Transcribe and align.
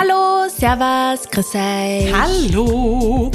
Hallo, 0.00 0.48
Servus, 0.48 1.28
grüß 1.28 1.56
euch. 1.56 2.12
Hallo! 2.12 3.32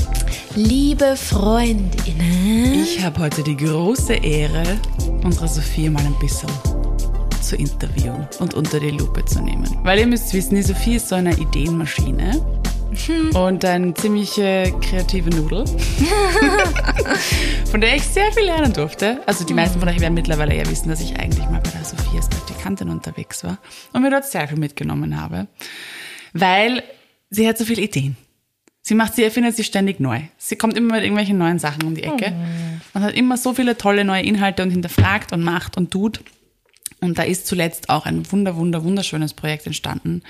Liebe 0.56 1.18
Freundinnen. 1.18 2.82
Ich 2.82 3.04
habe 3.04 3.20
heute 3.20 3.44
die 3.44 3.58
große 3.58 4.14
Ehre, 4.14 4.64
unsere 5.26 5.50
Sophie 5.50 5.90
mal 5.90 6.06
ein 6.06 6.18
bisschen 6.20 6.48
zu 7.42 7.58
interviewen 7.58 8.26
und 8.40 8.54
unter 8.54 8.80
die 8.80 8.92
Lupe 8.92 9.26
zu 9.26 9.42
nehmen. 9.42 9.78
Weil 9.84 10.00
ihr 10.00 10.08
müsst 10.08 10.34
wissen, 10.34 10.56
die 10.56 10.62
Sophie 10.62 10.96
ist 10.96 11.10
so 11.10 11.16
eine 11.16 11.36
Ideenmaschine 11.36 12.42
und 13.34 13.66
eine 13.66 13.94
ziemliche 13.96 14.74
kreative 14.80 15.32
Nudel, 15.32 15.66
von 17.72 17.82
der 17.82 17.98
ich 17.98 18.04
sehr 18.04 18.32
viel 18.32 18.46
lernen 18.46 18.72
durfte. 18.72 19.20
Also 19.26 19.44
die 19.44 19.54
meisten 19.54 19.82
von 19.82 19.90
euch 19.90 20.00
werden 20.00 20.14
mittlerweile 20.14 20.56
ja 20.56 20.66
wissen, 20.70 20.88
dass 20.88 21.02
ich 21.02 21.20
eigentlich 21.20 21.44
mal 21.50 21.60
bei 21.60 21.72
der 21.72 21.84
Sophie 21.84 22.16
als 22.16 22.30
Praktikantin 22.30 22.88
unterwegs 22.88 23.44
war 23.44 23.58
und 23.92 24.02
mir 24.02 24.12
dort 24.12 24.24
sehr 24.24 24.48
viel 24.48 24.58
mitgenommen 24.58 25.22
habe. 25.22 25.48
Weil 26.34 26.84
sie 27.30 27.48
hat 27.48 27.58
so 27.58 27.66
viele 27.66 27.82
Ideen. 27.82 28.18
Sie 28.82 28.96
macht 28.96 29.16
sie, 29.16 29.24
erfindet 29.24 29.56
sie 29.56 29.64
ständig 29.64 30.02
neu. 30.02 30.22
Sie 30.38 30.58
kommt 30.58 30.76
immer 30.76 30.96
mit 30.96 31.04
irgendwelchen 31.04 31.38
neuen 31.38 31.58
Sachen 31.58 31.84
um 31.84 31.96
die 31.96 32.04
Ecke 32.04 32.34
und 32.94 33.02
hat 33.02 33.14
immer 33.14 33.38
so 33.38 33.54
viele 33.54 33.78
tolle 33.78 34.04
neue 34.04 34.24
Inhalte 34.24 34.62
und 34.62 34.72
hinterfragt 34.72 35.32
und 35.32 35.42
macht 35.42 35.78
und 35.78 35.90
tut. 35.92 36.20
Und 37.00 37.18
da 37.18 37.24
ist 37.24 37.48
zuletzt 37.48 37.90
auch 37.90 38.06
ein 38.06 38.30
wunder, 38.32 38.58
wunder, 38.58 38.84
wunderschönes 38.84 39.34
Projekt 39.34 39.68
entstanden, 39.68 40.22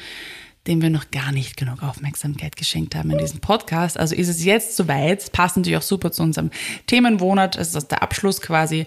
dem 0.68 0.82
wir 0.82 0.92
noch 0.92 1.10
gar 1.10 1.32
nicht 1.32 1.58
genug 1.58 1.82
Aufmerksamkeit 1.82 2.56
geschenkt 2.56 2.96
haben 2.96 3.10
in 3.10 3.18
diesem 3.18 3.40
Podcast. 3.40 4.00
Also 4.00 4.16
ist 4.16 4.30
es 4.30 4.44
jetzt 4.46 4.76
soweit, 4.76 5.32
passt 5.32 5.58
natürlich 5.58 5.78
auch 5.78 5.84
super 5.84 6.12
zu 6.12 6.22
unserem 6.22 6.52
Themenmonat, 6.86 7.58
es 7.58 7.74
ist 7.74 7.88
der 7.90 8.04
Abschluss 8.04 8.40
quasi. 8.40 8.86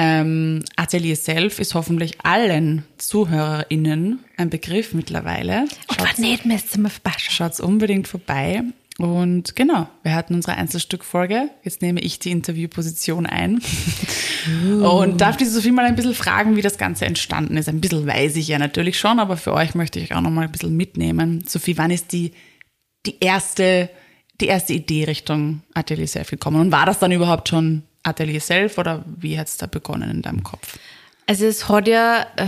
Ähm, 0.00 0.62
Atelier 0.76 1.16
Self 1.16 1.58
ist 1.58 1.74
hoffentlich 1.74 2.24
allen 2.24 2.84
ZuhörerInnen 2.98 4.20
ein 4.36 4.48
Begriff 4.48 4.94
mittlerweile. 4.94 5.62
Und 5.88 6.00
was 6.00 6.18
nicht, 6.18 6.44
ihr 6.44 6.80
mal 6.80 6.88
vorbeischauen. 6.88 7.34
Schaut's 7.34 7.58
unbedingt 7.58 8.06
vorbei. 8.06 8.62
Und 8.98 9.56
genau, 9.56 9.88
wir 10.04 10.14
hatten 10.14 10.34
unsere 10.34 10.56
Einzelstückfolge. 10.56 11.50
Jetzt 11.64 11.82
nehme 11.82 11.98
ich 11.98 12.20
die 12.20 12.30
Interviewposition 12.30 13.26
ein. 13.26 13.60
Und 14.84 15.20
darf 15.20 15.36
die 15.36 15.46
Sophie 15.46 15.72
mal 15.72 15.84
ein 15.84 15.96
bisschen 15.96 16.14
fragen, 16.14 16.54
wie 16.54 16.62
das 16.62 16.78
Ganze 16.78 17.04
entstanden 17.04 17.56
ist. 17.56 17.68
Ein 17.68 17.80
bisschen 17.80 18.06
weiß 18.06 18.36
ich 18.36 18.46
ja 18.46 18.60
natürlich 18.60 19.00
schon, 19.00 19.18
aber 19.18 19.36
für 19.36 19.52
euch 19.52 19.74
möchte 19.74 19.98
ich 19.98 20.14
auch 20.14 20.20
noch 20.20 20.30
mal 20.30 20.44
ein 20.44 20.52
bisschen 20.52 20.76
mitnehmen. 20.76 21.42
Sophie, 21.44 21.76
wann 21.76 21.90
ist 21.90 22.12
die, 22.12 22.32
die 23.04 23.16
erste, 23.18 23.90
die 24.40 24.46
erste 24.46 24.74
Idee 24.74 25.04
Richtung 25.04 25.62
Atelier 25.74 26.06
Self 26.06 26.30
gekommen? 26.30 26.60
Und 26.60 26.70
war 26.70 26.86
das 26.86 27.00
dann 27.00 27.10
überhaupt 27.10 27.48
schon 27.48 27.82
Atelier 28.02 28.40
Self 28.40 28.78
oder 28.78 29.04
wie 29.06 29.38
hat's 29.38 29.56
da 29.56 29.66
begonnen 29.66 30.10
in 30.10 30.22
deinem 30.22 30.42
Kopf? 30.42 30.78
Also 31.26 31.44
es 31.44 31.68
hat 31.68 31.86
ja, 31.86 32.26
äh, 32.36 32.46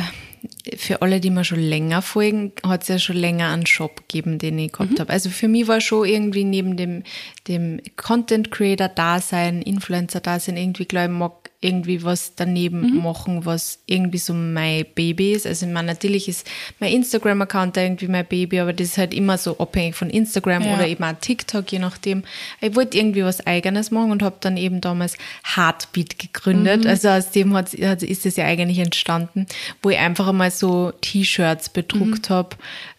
für 0.77 1.03
alle, 1.03 1.21
die 1.21 1.31
mir 1.31 1.45
schon 1.45 1.61
länger 1.61 2.01
folgen, 2.01 2.53
hat 2.67 2.83
es 2.83 2.89
ja 2.89 2.99
schon 2.99 3.17
länger 3.17 3.51
einen 3.51 3.67
Shop 3.67 4.09
gegeben, 4.09 4.39
den 4.39 4.59
ich 4.59 4.73
gehabt 4.73 4.99
habe. 4.99 5.13
Also 5.13 5.29
für 5.29 5.49
mich 5.49 5.69
war 5.69 5.81
schon 5.81 6.07
irgendwie 6.07 6.45
neben 6.45 6.77
dem, 6.77 7.03
dem 7.47 7.81
Content 7.97 8.51
Creator 8.51 8.89
Dasein, 8.89 9.61
Influencer 9.61 10.21
Dasein, 10.21 10.57
irgendwie 10.57 10.87
glaube 10.87 11.13
ich, 11.13 11.19
mag 11.19 11.33
irgendwie 11.63 12.03
was 12.03 12.35
daneben 12.37 13.03
machen, 13.03 13.45
was 13.45 13.81
irgendwie 13.85 14.17
so 14.17 14.33
mein 14.33 14.87
Baby 14.95 15.33
ist. 15.33 15.47
Also 15.47 15.67
ich 15.67 15.73
meine, 15.73 15.89
natürlich 15.89 16.27
ist 16.27 16.47
mein 16.79 16.91
Instagram-Account 16.93 17.77
irgendwie 17.77 18.09
mein 18.09 18.25
Baby, 18.27 18.61
aber 18.61 18.73
das 18.73 18.89
ist 18.89 18.99
halt 18.99 19.13
immer 19.13 19.37
so 19.37 19.59
abhängig 19.59 19.95
von 19.95 20.09
Instagram 20.09 20.63
Ja. 20.63 20.75
oder 20.75 20.89
eben 20.89 21.05
auch 21.05 21.13
TikTok, 21.21 21.71
je 21.71 21.79
nachdem. 21.79 22.25
Ich 22.63 22.75
wollte 22.77 22.97
irgendwie 22.97 23.25
was 23.25 23.47
Eigenes 23.47 23.91
machen 23.91 24.11
und 24.11 24.23
habe 24.23 24.37
dann 24.41 24.57
eben 24.57 24.81
damals 24.81 25.19
Heartbeat 25.55 26.19
gegründet. 26.19 26.87
Also 26.87 27.09
aus 27.11 27.31
dem 27.31 27.55
hat, 27.55 27.73
hat, 27.73 28.03
ist 28.03 28.25
es 28.25 28.37
ja 28.37 28.47
eigentlich 28.47 28.79
entstanden, 28.79 29.45
wo 29.83 29.91
ich 29.91 29.99
einfach 29.99 30.29
einmal 30.29 30.51
so 30.51 30.93
T-Shirts 31.03 31.69
bedruckt 31.69 32.31
hab, 32.31 32.57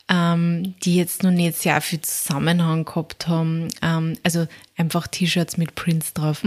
ähm, 0.08 0.76
die 0.84 0.98
jetzt 0.98 1.24
noch 1.24 1.32
nicht 1.32 1.58
sehr 1.58 1.82
viel 1.82 2.02
Zusammenhang 2.02 2.86
gehabt 2.86 3.28
haben. 3.28 3.70
Ähm, 3.82 4.18
also 4.22 4.46
einfach 4.78 5.08
T-Shirts 5.08 5.58
mit 5.58 5.74
Prints 5.74 6.14
drauf. 6.14 6.44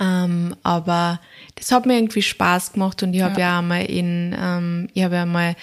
Ähm, 0.00 0.54
aber 0.62 1.20
das 1.54 1.72
hat 1.72 1.86
mir 1.86 1.94
irgendwie 1.94 2.22
Spaß 2.22 2.72
gemacht 2.72 3.02
und 3.02 3.14
ich 3.14 3.22
habe 3.22 3.40
ja. 3.40 3.58
einmal 3.60 3.84
in, 3.86 4.36
ähm, 4.38 4.88
ich 4.92 5.02
habe 5.02 5.14
ja 5.16 5.24
mal, 5.26 5.54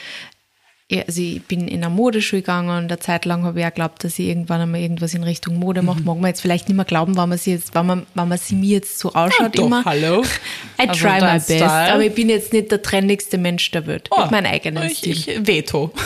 ja, 0.89 1.03
also 1.07 1.21
ich 1.21 1.41
bin 1.43 1.67
in 1.67 1.83
eine 1.83 1.93
Modeschule 1.93 2.41
gegangen 2.41 2.69
und 2.69 2.75
eine 2.91 2.99
Zeit 2.99 3.25
lang 3.25 3.43
habe 3.45 3.59
ich 3.59 3.65
auch 3.65 3.69
geglaubt, 3.69 4.03
dass 4.03 4.17
ich 4.19 4.27
irgendwann 4.27 4.61
einmal 4.61 4.81
irgendwas 4.81 5.13
in 5.13 5.23
Richtung 5.23 5.57
Mode 5.59 5.81
mache. 5.81 6.01
Mag 6.01 6.17
man 6.17 6.27
jetzt 6.29 6.41
vielleicht 6.41 6.67
nicht 6.67 6.75
mehr 6.75 6.85
glauben, 6.85 7.15
wenn 7.15 7.29
man 7.29 7.37
sie 7.37 7.51
jetzt, 7.51 7.73
wenn 7.75 7.85
man, 7.85 8.05
wenn 8.15 8.27
man 8.27 8.37
sie 8.37 8.55
mir 8.55 8.69
jetzt 8.77 8.99
so 8.99 9.13
ausschaut 9.13 9.57
Doch, 9.57 9.65
immer. 9.67 9.85
hallo. 9.85 10.23
I 10.81 10.87
Also 10.89 10.99
try 11.05 11.19
my 11.21 11.33
best, 11.33 11.45
Style. 11.45 11.93
aber 11.93 12.03
ich 12.03 12.13
bin 12.13 12.29
jetzt 12.29 12.53
nicht 12.53 12.71
der 12.71 12.81
trendigste 12.81 13.37
Mensch 13.37 13.69
der 13.71 13.85
Welt. 13.87 14.09
Ich 14.11 14.17
Oh, 14.17 14.21
habe 14.21 14.31
meinen 14.31 14.47
eigenen 14.47 14.83
ich, 14.83 14.97
Stil. 14.97 15.11
ich, 15.13 15.47
Veto. 15.47 15.91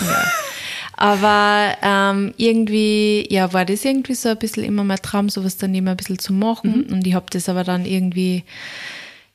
Aber 0.98 1.76
ähm, 1.84 2.34
irgendwie, 2.38 3.28
ja, 3.30 3.54
war 3.54 3.66
das 3.66 3.86
irgendwie 3.86 4.16
so 4.16 4.30
ein 4.30 4.38
bisschen 4.38 4.64
immer 4.64 4.84
mein 4.84 5.02
Traum, 5.02 5.30
sowas 5.30 5.56
dann 5.58 5.74
immer 5.76 5.92
ein 5.92 5.98
bisschen 5.98 6.20
zu 6.20 6.34
machen. 6.34 6.86
Mhm. 6.88 6.94
Und 6.94 7.08
ich 7.08 7.14
habe 7.14 7.28
das 7.30 7.48
aber 7.50 7.64
dann 7.64 7.86
irgendwie, 7.86 8.44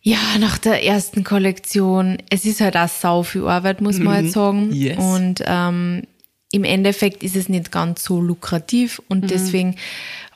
ja, 0.03 0.19
nach 0.41 0.59
der 0.59 0.85
ersten 0.85 1.23
Kollektion, 1.23 2.19
es 2.31 2.45
ist 2.45 2.61
halt 2.61 2.77
auch 2.77 2.89
sau 2.89 3.23
viel 3.23 3.47
Arbeit, 3.47 3.81
muss 3.81 3.99
man 4.01 4.15
halt 4.15 4.33
sagen. 4.33 4.67
Mhm. 4.69 4.73
Yes. 4.73 4.99
Und 4.99 5.43
ähm, 5.47 6.03
im 6.51 6.65
Endeffekt 6.65 7.23
ist 7.23 7.37
es 7.37 7.49
nicht 7.49 7.71
ganz 7.71 8.03
so 8.05 8.21
lukrativ 8.21 8.99
Mhm. 8.99 9.05
und 9.09 9.31
deswegen 9.31 9.77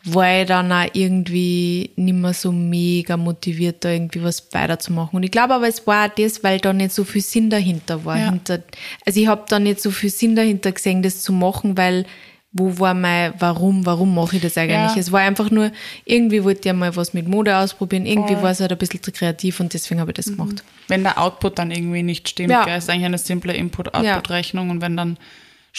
war 0.07 0.41
ich 0.41 0.47
dann 0.47 0.71
auch 0.71 0.87
irgendwie 0.93 1.91
nicht 1.97 2.15
mehr 2.15 2.33
so 2.33 2.53
mega 2.53 3.17
motiviert, 3.17 3.85
da 3.85 3.91
irgendwie 3.91 4.23
was 4.23 4.49
weiterzumachen. 4.53 5.17
Und 5.17 5.23
ich 5.25 5.31
glaube 5.31 5.55
aber, 5.55 5.67
es 5.69 5.87
war 5.87 6.07
auch 6.07 6.15
das, 6.15 6.45
weil 6.45 6.61
da 6.61 6.73
nicht 6.73 6.93
so 6.93 7.05
viel 7.05 7.23
Sinn 7.23 7.51
dahinter 7.51 8.05
war. 8.05 8.19
Ja. 8.19 8.31
Hinter, 8.31 8.63
also 9.05 9.21
ich 9.21 9.27
habe 9.27 9.45
da 9.49 9.59
nicht 9.59 9.81
so 9.81 9.91
viel 9.91 10.11
Sinn 10.11 10.37
dahinter 10.37 10.73
gesehen, 10.73 11.03
das 11.03 11.23
zu 11.23 11.33
machen, 11.33 11.77
weil 11.77 12.07
wo 12.53 12.79
war 12.79 12.95
mein 12.95 13.35
Warum, 13.39 13.85
warum 13.85 14.15
mache 14.15 14.37
ich 14.37 14.43
das 14.43 14.57
eigentlich? 14.57 14.95
Ja. 14.95 14.97
Es 14.97 15.13
war 15.13 15.21
einfach 15.21 15.51
nur, 15.51 15.73
irgendwie 16.05 16.43
wollte 16.43 16.69
ich 16.69 16.75
mal 16.75 16.95
was 16.97 17.13
mit 17.13 17.29
Mode 17.29 17.57
ausprobieren, 17.57 18.07
irgendwie 18.07 18.37
war 18.37 18.53
es 18.53 18.61
halt 18.61 18.73
ein 18.73 18.79
bisschen 18.79 19.03
zu 19.03 19.13
kreativ 19.13 19.61
und 19.61 19.75
deswegen 19.75 20.01
habe 20.01 20.13
ich 20.13 20.17
das 20.17 20.27
gemacht. 20.27 20.65
Wenn 20.89 21.03
der 21.03 21.21
Output 21.21 21.59
dann 21.59 21.71
irgendwie 21.71 22.03
nicht 22.03 22.29
stimmt, 22.29 22.51
Ja. 22.51 22.77
ist 22.77 22.89
eigentlich 22.89 23.05
eine 23.05 23.19
simple 23.19 23.53
Input-Output-Rechnung 23.55 24.71
und 24.71 24.81
wenn 24.81 24.97
dann 24.97 25.19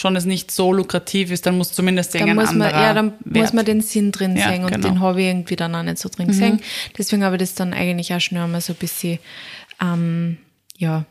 schon 0.00 0.14
es 0.14 0.24
nicht 0.26 0.52
so 0.52 0.72
lukrativ 0.72 1.32
ist, 1.32 1.44
dann 1.44 1.58
muss 1.58 1.72
zumindest 1.72 2.14
Dann 2.14 2.20
irgendein 2.28 2.46
muss 2.46 2.54
man, 2.54 2.70
ja, 2.70 2.94
dann 2.94 3.14
Wert. 3.24 3.42
muss 3.44 3.52
man 3.52 3.64
den 3.64 3.80
Sinn 3.80 4.12
drin 4.12 4.36
Ja, 4.36 4.48
sehen 4.52 4.62
und 4.62 4.70
genau. 4.70 4.90
Mhm. 4.90 5.00
den 5.00 5.18
ich 5.18 5.26
irgendwie 5.26 5.56
dann 5.56 5.74
auch 5.74 5.82
nicht 5.82 5.98
so 5.98 6.08
drin 6.08 6.28
gesehen. 6.28 6.60
Deswegen 6.96 7.24
habe 7.24 7.34
ich 7.34 7.40
das 7.40 7.54
dann 7.56 7.74
eigentlich 7.74 8.14
auch 8.14 8.20
schnell 8.20 8.46
mal 8.46 8.60
so 8.60 8.74
ein 8.74 8.76
bisschen, 8.76 9.18
ähm, 9.82 10.36
ja, 10.76 11.04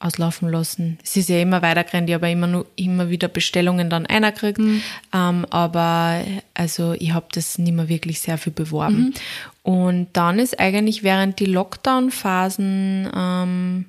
auslaufen 0.00 0.50
lassen. 0.50 0.98
Es 1.04 1.16
ist 1.16 1.28
ja 1.28 1.40
immer 1.40 1.62
weitergerannt, 1.62 2.08
ich 2.10 2.14
habe 2.16 2.28
immer 2.30 2.48
nur 2.48 2.66
immer 2.74 3.08
wieder 3.10 3.28
Bestellungen 3.28 3.88
dann 3.88 4.04
einerkriegt, 4.06 4.58
Mhm. 4.58 4.82
ähm, 5.14 5.46
aber 5.50 6.20
also 6.52 6.94
ich 6.98 7.12
habe 7.14 7.26
das 7.32 7.56
nicht 7.58 7.72
mehr 7.74 7.88
wirklich 7.88 8.20
sehr 8.20 8.38
viel 8.38 8.50
Mhm. 8.50 8.54
beworben. 8.56 9.14
Und 9.62 10.08
dann 10.14 10.38
ist 10.40 10.58
eigentlich 10.58 11.02
während 11.04 11.38
die 11.38 11.46
Lockdown-Phasen 11.46 13.08
ähm, 13.16 13.84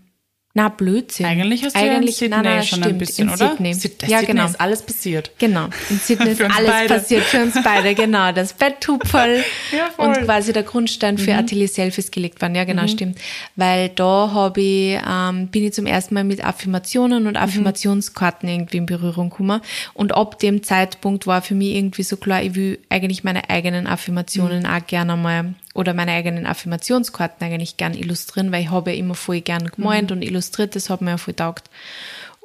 na, 0.57 0.69
Blödsinn. 0.69 1.27
Eigentlich 1.27 1.63
hast 1.63 1.75
du 1.75 1.85
ja 1.85 1.93
in 1.93 2.07
Sydney 2.07 2.29
nein, 2.29 2.43
nein, 2.43 2.63
schon 2.63 2.79
stimmt, 2.79 2.95
ein 2.95 2.97
bisschen, 2.97 3.27
in 3.27 3.33
oder? 3.35 3.51
Sydney. 3.51 3.73
Sydney, 3.75 4.09
ja, 4.09 4.19
Sydney 4.21 4.33
genau. 4.33 4.45
ist 4.47 4.59
alles 4.59 4.81
passiert. 4.81 5.31
Genau, 5.37 5.69
in 5.91 5.99
Sydney 5.99 6.29
ist 6.31 6.41
alles 6.41 6.65
beide. 6.65 6.93
passiert 6.95 7.23
für 7.25 7.43
uns 7.43 7.53
beide, 7.63 7.93
genau. 7.93 8.31
Das 8.31 8.53
Betttupferl 8.53 9.43
Ja, 9.71 9.91
voll. 9.95 10.07
und 10.07 10.13
quasi 10.25 10.53
der 10.53 10.63
Grundstein 10.63 11.19
für 11.19 11.35
Atelier 11.35 11.67
Self 11.67 11.99
ist 11.99 12.11
gelegt 12.11 12.41
worden. 12.41 12.55
Ja, 12.55 12.63
genau, 12.63 12.87
stimmt. 12.87 13.19
Weil 13.55 13.89
da 13.89 14.31
habe 14.33 14.59
ich, 14.59 14.99
ähm, 15.07 15.47
bin 15.49 15.63
ich 15.63 15.73
zum 15.73 15.85
ersten 15.85 16.15
Mal 16.15 16.23
mit 16.23 16.43
Affirmationen 16.43 17.27
und 17.27 17.37
Affirmationskarten 17.37 18.49
irgendwie 18.49 18.77
in 18.77 18.87
Berührung 18.87 19.29
gekommen. 19.29 19.61
Und 19.93 20.15
ab 20.15 20.39
dem 20.39 20.63
Zeitpunkt 20.63 21.27
war 21.27 21.43
für 21.43 21.53
mich 21.53 21.75
irgendwie 21.75 22.01
so 22.01 22.17
klar, 22.17 22.41
ich 22.41 22.55
will 22.55 22.79
eigentlich 22.89 23.23
meine 23.23 23.47
eigenen 23.51 23.85
Affirmationen 23.85 24.65
auch 24.65 24.83
gerne 24.87 25.15
mal 25.17 25.53
oder 25.77 25.93
meine 25.93 26.11
eigenen 26.11 26.45
Affirmationskarten 26.45 27.45
eigentlich 27.45 27.77
gern 27.77 27.93
illustrieren, 27.93 28.51
weil 28.51 28.63
ich 28.63 28.71
habe 28.71 28.91
ja 28.91 28.97
immer 28.97 29.15
voll 29.15 29.41
gern 29.41 29.67
gemalt 29.67 30.11
und 30.11 30.23
illustriert, 30.23 30.75
das 30.75 30.89
hat 30.89 31.01
mir 31.01 31.11
ja 31.11 31.17
voll 31.17 31.35
taugt. 31.35 31.69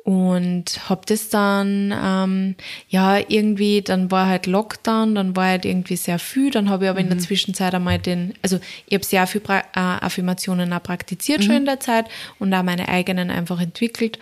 Und 0.04 0.88
hab 0.88 1.06
das 1.06 1.28
dann 1.28 1.94
ähm, 1.96 2.56
ja 2.88 3.18
irgendwie 3.18 3.82
dann 3.82 4.10
war 4.10 4.26
halt 4.26 4.46
Lockdown 4.46 5.14
dann 5.14 5.36
war 5.36 5.46
halt 5.46 5.64
irgendwie 5.64 5.94
sehr 5.94 6.18
viel 6.18 6.50
dann 6.50 6.68
habe 6.68 6.84
ich 6.84 6.90
aber 6.90 6.98
in 6.98 7.08
der 7.08 7.20
Zwischenzeit 7.20 7.72
einmal 7.72 8.00
den 8.00 8.34
also 8.42 8.58
ich 8.86 8.94
habe 8.94 9.04
sehr 9.04 9.28
viel 9.28 9.40
pra 9.40 9.60
äh, 9.60 9.64
Affirmationen 10.04 10.72
auch 10.72 10.82
praktiziert 10.82 11.44
schon 11.44 11.54
in 11.54 11.66
der 11.66 11.78
Zeit 11.78 12.06
und 12.40 12.52
auch 12.52 12.64
meine 12.64 12.88
eigenen 12.88 13.30
einfach 13.30 13.60
entwickelt. 13.60 14.18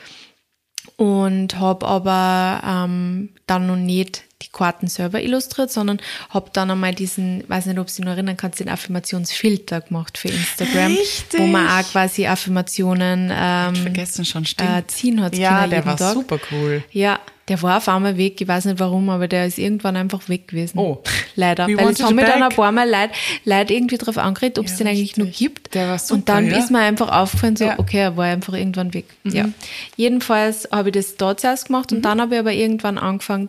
Und 0.96 1.58
habe 1.58 1.86
aber 1.86 2.62
ähm, 2.66 3.30
dann 3.46 3.66
noch 3.66 3.76
nicht 3.76 4.24
die 4.42 4.48
Karten 4.52 4.86
selber 4.88 5.22
illustriert, 5.22 5.70
sondern 5.70 6.00
habe 6.30 6.50
dann 6.52 6.70
einmal 6.70 6.94
diesen, 6.94 7.44
weiß 7.48 7.66
nicht, 7.66 7.78
ob 7.78 7.86
du 7.88 7.92
dich 7.92 8.04
noch 8.04 8.12
erinnern 8.12 8.36
kannst, 8.36 8.60
den 8.60 8.68
Affirmationsfilter 8.68 9.80
gemacht 9.82 10.18
für 10.18 10.28
Instagram, 10.28 10.92
Richtig. 10.92 11.40
wo 11.40 11.46
man 11.46 11.66
auch 11.68 11.88
quasi 11.90 12.26
Affirmationen 12.26 13.30
ähm, 13.34 13.74
Vergessen 13.76 14.24
schon, 14.24 14.44
stimmt. 14.44 14.70
äh, 14.70 14.86
ziehen 14.86 15.20
hat. 15.22 15.36
ja, 15.36 15.66
der 15.66 15.84
war 15.84 15.96
Tag. 15.96 16.14
super 16.14 16.38
cool. 16.52 16.82
Ja, 16.92 17.18
der 17.48 17.60
war 17.62 17.78
auf 17.78 17.88
einmal 17.88 18.16
weg. 18.16 18.40
Ich 18.40 18.46
weiß 18.46 18.66
nicht 18.66 18.78
warum, 18.78 19.08
aber 19.10 19.26
der 19.26 19.44
ist 19.46 19.58
irgendwann 19.58 19.96
einfach 19.96 20.28
weg 20.28 20.48
gewesen. 20.48 20.78
Oh. 20.78 21.02
Leider. 21.34 21.66
We 21.66 21.76
Weil 21.76 21.88
es 21.88 21.98
it 21.98 22.06
haben 22.06 22.14
mich 22.14 22.24
dann 22.24 22.42
ein 22.42 22.48
paar 22.50 22.70
Mal 22.70 22.88
Leute, 22.88 23.10
Leute 23.44 23.74
irgendwie 23.74 23.98
drauf 23.98 24.18
angeredet, 24.18 24.58
ob 24.60 24.66
es 24.66 24.72
Ja, 24.72 24.78
den 24.78 24.86
eigentlich 24.88 25.16
noch 25.16 25.26
richtig. 25.26 25.38
gibt. 25.54 25.74
Der 25.74 25.88
war 25.88 25.98
super, 25.98 26.14
Und 26.14 26.28
dann 26.28 26.50
ja. 26.50 26.58
ist 26.58 26.70
mir 26.70 26.78
einfach 26.78 27.10
aufgefallen, 27.10 27.56
so, 27.56 27.64
Ja. 27.64 27.72
Mhm. 27.74 27.80
okay, 27.80 27.98
er 27.98 28.16
war 28.16 28.26
einfach 28.26 28.52
irgendwann 28.52 28.94
weg. 28.94 29.06
Ja. 29.24 29.48
Jedenfalls 29.96 30.68
habe 30.70 30.90
ich 30.90 30.94
das 30.94 31.16
da 31.16 31.36
zuerst 31.36 31.66
gemacht 31.66 31.90
Mhm. 31.90 31.98
und 31.98 32.02
dann 32.04 32.20
habe 32.20 32.34
ich 32.34 32.40
aber 32.40 32.52
irgendwann 32.52 32.98
angefangen, 32.98 33.48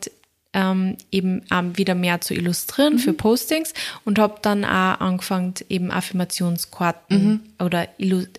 ähm, 0.53 0.98
eben 1.12 1.44
ähm, 1.51 1.77
wieder 1.77 1.95
mehr 1.95 2.21
zu 2.21 2.33
illustrieren 2.33 2.94
mhm. 2.94 3.00
für 3.00 3.13
Postings 3.13 3.74
und 4.03 4.19
habe 4.19 4.36
dann 4.42 4.65
auch 4.65 5.00
angefangen, 5.00 5.53
eben 5.69 5.92
Affirmationskarten 5.92 7.25
mhm. 7.25 7.39
oder 7.59 7.88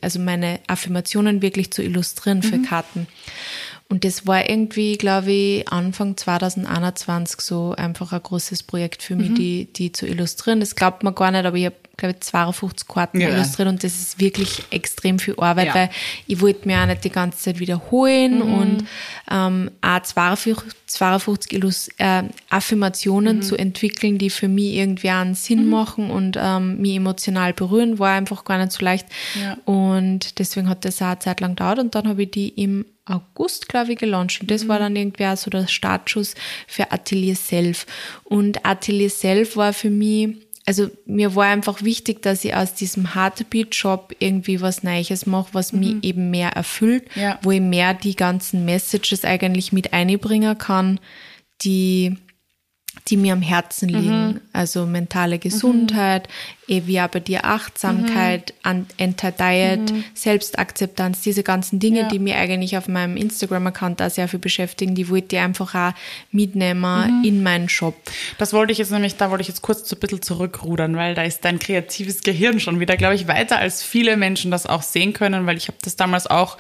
also 0.01 0.19
meine 0.19 0.61
Affirmationen 0.67 1.43
wirklich 1.43 1.73
zu 1.73 1.83
illustrieren 1.83 2.43
für 2.43 2.59
mhm. 2.59 2.65
Karten. 2.65 3.07
Und 3.93 4.05
das 4.05 4.27
war 4.27 4.49
irgendwie, 4.49 4.97
glaube 4.97 5.31
ich, 5.33 5.69
Anfang 5.69 6.17
2021 6.17 7.43
so 7.43 7.75
einfach 7.77 8.15
ein 8.15 8.23
großes 8.23 8.63
Projekt 8.63 9.03
für 9.03 9.17
mich, 9.17 9.29
mhm. 9.29 9.35
die, 9.35 9.69
die 9.71 9.93
zu 9.93 10.07
illustrieren. 10.07 10.61
Das 10.61 10.75
glaubt 10.75 11.03
man 11.03 11.15
gar 11.15 11.31
nicht, 11.31 11.45
aber 11.45 11.59
ich 11.59 11.67
habe, 11.67 11.77
glaube 11.99 12.15
ich, 12.15 12.23
52 12.23 12.89
Karten 12.89 13.21
ja. 13.21 13.29
illustriert 13.29 13.69
und 13.69 13.85
das 13.85 13.93
ist 13.93 14.19
wirklich 14.19 14.63
extrem 14.71 15.19
viel 15.19 15.39
Arbeit, 15.39 15.67
ja. 15.67 15.75
weil 15.75 15.91
ich 16.27 16.41
wollte 16.41 16.67
mir 16.67 16.81
auch 16.81 16.87
nicht 16.87 17.05
die 17.05 17.11
ganze 17.11 17.37
Zeit 17.37 17.59
wiederholen 17.59 18.37
mhm. 18.37 18.55
und 18.55 18.85
ähm, 19.31 19.71
auch 19.83 20.01
52, 20.01 20.73
52 20.87 21.53
Illus 21.53 21.89
äh, 21.99 22.23
Affirmationen 22.49 23.37
mhm. 23.37 23.43
zu 23.43 23.57
entwickeln, 23.57 24.17
die 24.17 24.31
für 24.31 24.49
mich 24.49 24.73
irgendwie 24.73 25.11
einen 25.11 25.35
Sinn 25.35 25.67
mhm. 25.67 25.71
machen 25.71 26.11
und 26.11 26.39
ähm, 26.41 26.81
mich 26.81 26.97
emotional 26.97 27.53
berühren, 27.53 27.99
war 27.99 28.13
einfach 28.13 28.45
gar 28.45 28.57
nicht 28.57 28.73
so 28.73 28.83
leicht. 28.83 29.07
Ja. 29.39 29.59
Und 29.67 30.39
deswegen 30.39 30.71
hat 30.71 30.87
das 30.87 31.03
auch 31.03 31.09
eine 31.09 31.19
Zeit 31.19 31.41
lang 31.43 31.57
gedauert 31.57 31.79
und 31.79 31.95
dann 31.95 32.09
habe 32.09 32.23
ich 32.23 32.31
die 32.31 32.49
im 32.49 32.87
August, 33.05 33.69
glaube 33.69 33.93
ich, 33.93 33.99
gelauncht. 33.99 34.41
Und 34.41 34.51
das 34.51 34.65
mhm. 34.65 34.69
war 34.69 34.79
dann 34.79 34.97
irgendwie 34.97 35.27
auch 35.27 35.37
so 35.37 35.51
der 35.51 35.67
Startschuss 35.67 36.35
für 36.67 36.93
Atelier 36.93 37.37
Self. 37.37 37.87
Und 38.25 38.65
Atelier 38.65 39.11
Self 39.11 39.57
war 39.57 39.73
für 39.73 39.91
mich, 39.91 40.37
also 40.67 40.89
mir 41.05 41.35
war 41.35 41.47
einfach 41.47 41.83
wichtig, 41.83 42.23
dass 42.23 42.45
ich 42.45 42.55
aus 42.55 42.75
diesem 42.75 43.15
Heartbeat-Shop 43.15 44.15
irgendwie 44.21 44.61
was 44.61 44.85
Neues 44.85 45.27
mache, 45.27 45.49
was 45.53 45.73
mhm. 45.73 45.81
mich 45.81 46.05
eben 46.05 46.31
mehr 46.31 46.51
erfüllt, 46.51 47.05
ja. 47.17 47.39
wo 47.43 47.51
ich 47.51 47.61
mehr 47.61 47.95
die 47.95 48.15
ganzen 48.15 48.65
Messages 48.65 49.25
eigentlich 49.25 49.73
mit 49.73 49.93
einbringen 49.93 50.57
kann, 50.57 51.01
die 51.63 52.17
die 53.09 53.17
mir 53.17 53.33
am 53.33 53.43
Herzen 53.43 53.89
liegen. 53.89 54.27
Mhm. 54.27 54.41
Also 54.53 54.87
mentale 54.87 55.39
Gesundheit, 55.39 56.29
mhm. 56.69 56.87
wie 56.87 57.01
aber 57.01 57.21
die 57.21 57.39
Achtsamkeit, 57.39 58.55
mhm. 58.65 58.87
Anti-Diet, 58.99 59.93
mhm. 59.93 60.05
Selbstakzeptanz, 60.15 61.23
diese 61.23 61.43
ganzen 61.43 61.81
Dinge, 61.81 62.03
ja. 62.03 62.09
die 62.09 62.19
mir 62.19 62.37
eigentlich 62.37 62.77
auf 62.77 62.89
meinem 62.89 63.17
Instagram-Account 63.17 64.01
da 64.01 64.09
sehr 64.09 64.29
viel 64.29 64.39
beschäftigen, 64.39 64.95
die 64.95 65.09
wollte 65.09 65.37
ich 65.37 65.43
einfach 65.43 65.75
auch 65.75 65.93
mitnehmen 66.31 67.21
mhm. 67.21 67.25
in 67.25 67.43
meinen 67.43 67.69
Shop. 67.69 67.97
Das 68.39 68.53
wollte 68.53 68.73
ich 68.73 68.79
jetzt 68.79 68.93
nämlich, 68.93 69.17
da 69.17 69.31
wollte 69.31 69.43
ich 69.43 69.49
jetzt 69.49 69.63
kurz 69.63 69.89
so 69.89 69.97
ein 69.97 70.01
bisschen 70.01 70.23
zurückrudern, 70.23 70.97
weil 70.97 71.15
da 71.15 71.23
ist 71.23 71.45
dein 71.45 71.59
kreatives 71.59 72.23
Gehirn 72.23 72.61
schon 72.61 72.79
wieder, 72.79 72.97
glaube 72.97 73.17
ich, 73.17 73.27
weiter 73.27 73.59
als 73.59 73.83
viele 73.83 74.17
Menschen 74.17 74.51
das 74.51 74.67
auch 74.67 74.83
sehen 74.83 75.13
können, 75.13 75.47
weil 75.47 75.57
ich 75.57 75.69
habe 75.69 75.79
das 75.83 75.97
damals 75.97 76.29
auch 76.29 76.57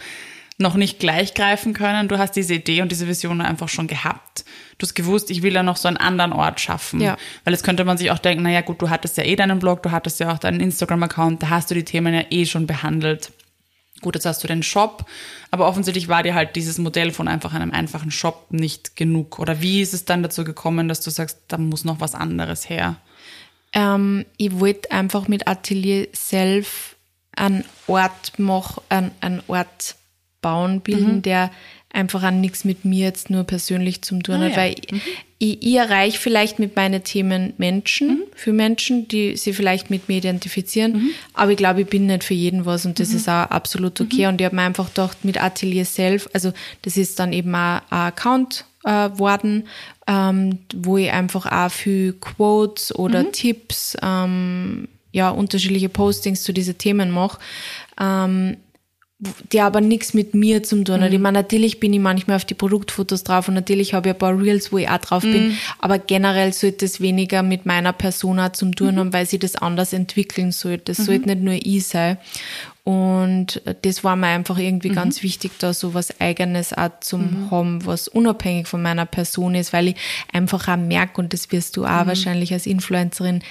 noch 0.62 0.74
nicht 0.74 0.98
gleich 0.98 1.34
greifen 1.34 1.74
können. 1.74 2.08
Du 2.08 2.18
hast 2.18 2.32
diese 2.32 2.54
Idee 2.54 2.82
und 2.82 2.90
diese 2.90 3.06
Vision 3.06 3.40
einfach 3.40 3.68
schon 3.68 3.86
gehabt. 3.86 4.44
Du 4.78 4.86
hast 4.86 4.94
gewusst, 4.94 5.30
ich 5.30 5.42
will 5.42 5.52
ja 5.52 5.62
noch 5.62 5.76
so 5.76 5.88
einen 5.88 5.96
anderen 5.96 6.32
Ort 6.32 6.60
schaffen. 6.60 7.00
Ja. 7.00 7.16
Weil 7.44 7.52
jetzt 7.52 7.64
könnte 7.64 7.84
man 7.84 7.98
sich 7.98 8.10
auch 8.10 8.18
denken, 8.18 8.42
naja 8.42 8.62
gut, 8.62 8.80
du 8.80 8.88
hattest 8.88 9.16
ja 9.16 9.24
eh 9.24 9.36
deinen 9.36 9.58
Blog, 9.58 9.82
du 9.82 9.90
hattest 9.90 10.18
ja 10.20 10.32
auch 10.32 10.38
deinen 10.38 10.60
Instagram-Account, 10.60 11.42
da 11.42 11.50
hast 11.50 11.70
du 11.70 11.74
die 11.74 11.84
Themen 11.84 12.14
ja 12.14 12.24
eh 12.30 12.46
schon 12.46 12.66
behandelt. 12.66 13.32
Gut, 14.00 14.16
jetzt 14.16 14.26
hast 14.26 14.42
du 14.42 14.48
den 14.48 14.64
Shop, 14.64 15.06
aber 15.52 15.68
offensichtlich 15.68 16.08
war 16.08 16.24
dir 16.24 16.34
halt 16.34 16.56
dieses 16.56 16.78
Modell 16.78 17.12
von 17.12 17.28
einfach 17.28 17.54
einem 17.54 17.70
einfachen 17.70 18.10
Shop 18.10 18.46
nicht 18.50 18.96
genug. 18.96 19.38
Oder 19.38 19.62
wie 19.62 19.80
ist 19.80 19.94
es 19.94 20.04
dann 20.04 20.24
dazu 20.24 20.42
gekommen, 20.42 20.88
dass 20.88 21.00
du 21.00 21.10
sagst, 21.10 21.38
da 21.48 21.58
muss 21.58 21.84
noch 21.84 22.00
was 22.00 22.16
anderes 22.16 22.68
her? 22.68 22.96
Ähm, 23.72 24.26
ich 24.36 24.58
wollte 24.58 24.90
einfach 24.90 25.28
mit 25.28 25.46
Atelier 25.46 26.08
Self 26.14 26.96
einen 27.36 27.64
Ort 27.86 28.38
machen, 28.38 28.82
einen, 28.88 29.12
einen 29.20 29.42
Ort 29.46 29.94
bauen, 30.42 30.80
bilden, 30.80 31.16
mhm. 31.16 31.22
der 31.22 31.50
einfach 31.92 32.22
an 32.22 32.40
nichts 32.40 32.64
mit 32.64 32.84
mir 32.84 33.06
jetzt 33.06 33.30
nur 33.30 33.44
persönlich 33.44 34.02
zum 34.02 34.22
tun 34.22 34.36
ah, 34.36 34.44
hat, 34.44 34.52
ja. 34.52 34.56
weil 34.56 34.74
mhm. 34.90 35.00
ich, 35.38 35.62
ich 35.62 35.74
erreiche 35.74 36.18
vielleicht 36.18 36.58
mit 36.58 36.74
meinen 36.74 37.04
Themen 37.04 37.52
Menschen, 37.58 38.08
mhm. 38.08 38.22
für 38.34 38.52
Menschen, 38.52 39.08
die 39.08 39.36
sie 39.36 39.52
vielleicht 39.52 39.90
mit 39.90 40.08
mir 40.08 40.18
identifizieren, 40.18 40.92
mhm. 40.92 41.10
aber 41.34 41.52
ich 41.52 41.58
glaube, 41.58 41.82
ich 41.82 41.86
bin 41.86 42.06
nicht 42.06 42.24
für 42.24 42.34
jeden 42.34 42.64
was 42.64 42.86
und 42.86 42.98
das 42.98 43.10
mhm. 43.10 43.16
ist 43.16 43.28
auch 43.28 43.50
absolut 43.50 44.00
okay 44.00 44.22
mhm. 44.22 44.28
und 44.28 44.40
ich 44.40 44.44
habe 44.46 44.56
mir 44.56 44.62
einfach 44.62 44.88
gedacht, 44.88 45.24
mit 45.24 45.42
Atelier 45.42 45.84
Self, 45.84 46.28
also 46.32 46.52
das 46.82 46.96
ist 46.96 47.18
dann 47.18 47.32
eben 47.32 47.54
auch 47.54 47.80
ein 47.80 47.82
Account 47.90 48.64
äh, 48.84 49.10
worden, 49.18 49.68
ähm, 50.06 50.58
wo 50.74 50.96
ich 50.96 51.10
einfach 51.10 51.46
auch 51.50 51.70
für 51.70 52.14
Quotes 52.14 52.94
oder 52.94 53.30
Tipps, 53.32 53.96
ähm, 54.02 54.88
ja, 55.12 55.28
unterschiedliche 55.28 55.90
Postings 55.90 56.42
zu 56.42 56.52
diesen 56.52 56.78
Themen 56.78 57.10
mache. 57.10 57.38
Ähm, 58.00 58.56
die 59.52 59.60
aber 59.60 59.80
nichts 59.80 60.14
mit 60.14 60.34
mir 60.34 60.62
zu 60.62 60.82
tun 60.82 61.00
hat. 61.00 61.10
Mhm. 61.10 61.16
Ich 61.16 61.20
meine, 61.20 61.38
natürlich 61.38 61.78
bin 61.78 61.92
ich 61.92 62.00
manchmal 62.00 62.36
auf 62.36 62.44
die 62.44 62.54
Produktfotos 62.54 63.22
drauf 63.22 63.46
und 63.48 63.54
natürlich 63.54 63.94
habe 63.94 64.08
ich 64.08 64.14
ein 64.14 64.18
paar 64.18 64.36
Reels, 64.36 64.72
wo 64.72 64.78
ich 64.78 64.88
auch 64.88 64.98
drauf 64.98 65.22
mhm. 65.22 65.32
bin, 65.32 65.58
aber 65.78 65.98
generell 65.98 66.52
sollte 66.52 66.84
es 66.84 67.00
weniger 67.00 67.42
mit 67.42 67.64
meiner 67.64 67.92
Persona 67.92 68.52
zum 68.52 68.74
tun 68.74 68.94
mhm. 68.94 68.98
haben, 68.98 69.12
weil 69.12 69.26
sie 69.26 69.38
das 69.38 69.54
anders 69.54 69.92
entwickeln 69.92 70.50
sollte. 70.50 70.84
Das 70.86 70.98
mhm. 70.98 71.04
sollte 71.04 71.28
nicht 71.28 71.42
nur 71.42 71.54
ich 71.54 71.86
sein. 71.86 72.18
Und 72.84 73.62
das 73.82 74.02
war 74.02 74.16
mir 74.16 74.26
einfach 74.26 74.58
irgendwie 74.58 74.90
mhm. 74.90 74.94
ganz 74.94 75.22
wichtig, 75.22 75.52
da 75.60 75.72
so 75.72 75.94
was 75.94 76.20
Eigenes 76.20 76.72
auch 76.72 76.90
zum 77.00 77.20
mhm. 77.20 77.50
haben, 77.52 77.86
was 77.86 78.08
unabhängig 78.08 78.66
von 78.66 78.82
meiner 78.82 79.06
Person 79.06 79.54
ist, 79.54 79.72
weil 79.72 79.88
ich 79.88 79.96
einfach 80.32 80.66
auch 80.66 80.76
merke, 80.76 81.20
und 81.20 81.32
das 81.32 81.52
wirst 81.52 81.76
du 81.76 81.84
auch 81.84 82.06
wahrscheinlich 82.06 82.52
als 82.52 82.66
Influencerin, 82.66 83.42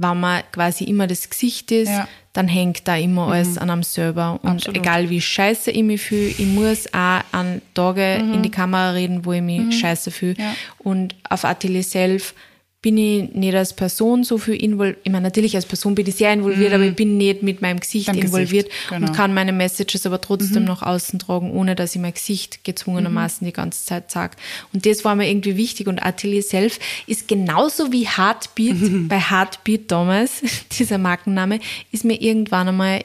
wenn 0.00 0.20
man 0.20 0.42
quasi 0.52 0.84
immer 0.84 1.06
das 1.06 1.28
Gesicht 1.28 1.70
ist, 1.72 1.88
ja 1.88 2.08
dann 2.32 2.46
hängt 2.46 2.86
da 2.86 2.96
immer 2.96 3.26
mhm. 3.26 3.32
alles 3.32 3.58
an 3.58 3.70
einem 3.70 3.82
selber. 3.82 4.38
Und 4.42 4.50
Absolut. 4.50 4.78
egal 4.78 5.10
wie 5.10 5.20
scheiße 5.20 5.70
ich 5.70 5.82
mich 5.82 6.00
fühle, 6.00 6.28
ich 6.28 6.46
muss 6.46 6.86
auch 6.94 7.22
an 7.32 7.60
Tage 7.74 8.20
mhm. 8.22 8.34
in 8.34 8.42
die 8.42 8.50
Kamera 8.50 8.90
reden, 8.90 9.24
wo 9.24 9.32
ich 9.32 9.42
mich 9.42 9.60
mhm. 9.60 9.72
scheiße 9.72 10.10
fühle. 10.10 10.36
Ja. 10.38 10.54
Und 10.78 11.16
auf 11.28 11.44
Atelier 11.44 11.82
Self 11.82 12.34
bin 12.82 12.96
ich 12.96 13.34
nicht 13.34 13.54
als 13.54 13.74
Person 13.74 14.24
so 14.24 14.38
viel 14.38 14.54
involviert. 14.54 14.98
Ich 15.04 15.12
meine, 15.12 15.24
natürlich 15.24 15.54
als 15.54 15.66
Person 15.66 15.94
bin 15.94 16.06
ich 16.06 16.14
sehr 16.14 16.32
involviert, 16.32 16.70
mhm. 16.70 16.74
aber 16.74 16.84
ich 16.84 16.96
bin 16.96 17.18
nicht 17.18 17.42
mit 17.42 17.60
meinem 17.60 17.78
Gesicht 17.78 18.06
Beim 18.06 18.16
involviert 18.16 18.68
Gesicht, 18.68 18.88
genau. 18.88 19.06
und 19.06 19.12
kann 19.14 19.34
meine 19.34 19.52
Messages 19.52 20.06
aber 20.06 20.20
trotzdem 20.20 20.62
mhm. 20.62 20.68
nach 20.68 20.82
außen 20.82 21.18
tragen, 21.18 21.50
ohne 21.52 21.74
dass 21.74 21.94
ich 21.94 22.00
mein 22.00 22.14
Gesicht 22.14 22.64
gezwungenermaßen 22.64 23.44
mhm. 23.44 23.50
die 23.50 23.52
ganze 23.52 23.84
Zeit 23.84 24.10
sage. 24.10 24.36
Und 24.72 24.86
das 24.86 25.04
war 25.04 25.14
mir 25.14 25.28
irgendwie 25.28 25.58
wichtig. 25.58 25.88
Und 25.88 26.02
Atelier 26.02 26.42
Self 26.42 26.78
ist 27.06 27.28
genauso 27.28 27.92
wie 27.92 28.06
Heartbeat, 28.08 29.08
bei 29.08 29.20
Heartbeat 29.20 29.90
damals, 29.90 30.40
dieser 30.78 30.96
Markenname, 30.96 31.60
ist 31.92 32.04
mir 32.04 32.18
irgendwann 32.18 32.68
einmal 32.68 33.04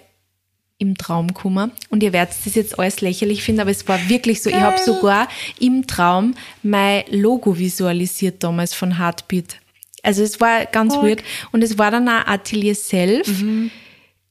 im 0.78 0.96
Traum 0.96 1.28
gekommen. 1.28 1.72
Und 1.90 2.02
ihr 2.02 2.14
werdet 2.14 2.36
das 2.46 2.56
jetzt 2.56 2.80
alles 2.80 3.02
lächerlich 3.02 3.44
finden, 3.44 3.62
aber 3.62 3.72
es 3.72 3.86
war 3.90 4.10
wirklich 4.10 4.42
so. 4.42 4.50
Geil. 4.50 4.60
Ich 4.60 4.66
habe 4.66 4.80
sogar 4.80 5.28
im 5.60 5.86
Traum 5.86 6.36
mein 6.64 7.04
Logo 7.12 7.58
visualisiert 7.58 8.42
damals 8.42 8.74
von 8.74 8.98
Heartbeat. 8.98 9.58
Also 10.06 10.24
es 10.24 10.40
war 10.40 10.66
ganz 10.66 10.96
oh. 10.96 11.04
weird. 11.04 11.24
Und 11.52 11.64
es 11.64 11.78
war 11.78 11.92
dann 11.92 12.08
auch 12.08 12.28
Atelier 12.28 12.76
Self. 12.76 13.28
Mhm. 13.28 13.72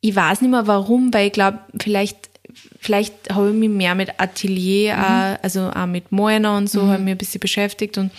Ich 0.01 0.15
weiß 0.15 0.41
nicht 0.41 0.51
mehr 0.51 0.67
warum, 0.67 1.13
weil 1.13 1.29
ich 1.29 1.33
glaube, 1.33 1.61
vielleicht, 1.81 2.31
vielleicht 2.81 3.15
habe 3.31 3.51
ich 3.51 3.57
mich 3.57 3.71
mehr 3.71 3.95
mit 3.95 4.21
Atelier, 4.21 4.97
mhm. 4.97 5.03
äh, 5.03 5.39
also 5.43 5.71
auch 5.75 5.87
mit 5.87 6.13
Moiner 6.13 6.57
und 6.57 6.69
so, 6.69 6.83
mhm. 6.83 6.91
habe 6.91 7.03
mich 7.03 7.13
ein 7.13 7.19
bisschen 7.19 7.41
beschäftigt 7.41 7.99
und 7.99 8.11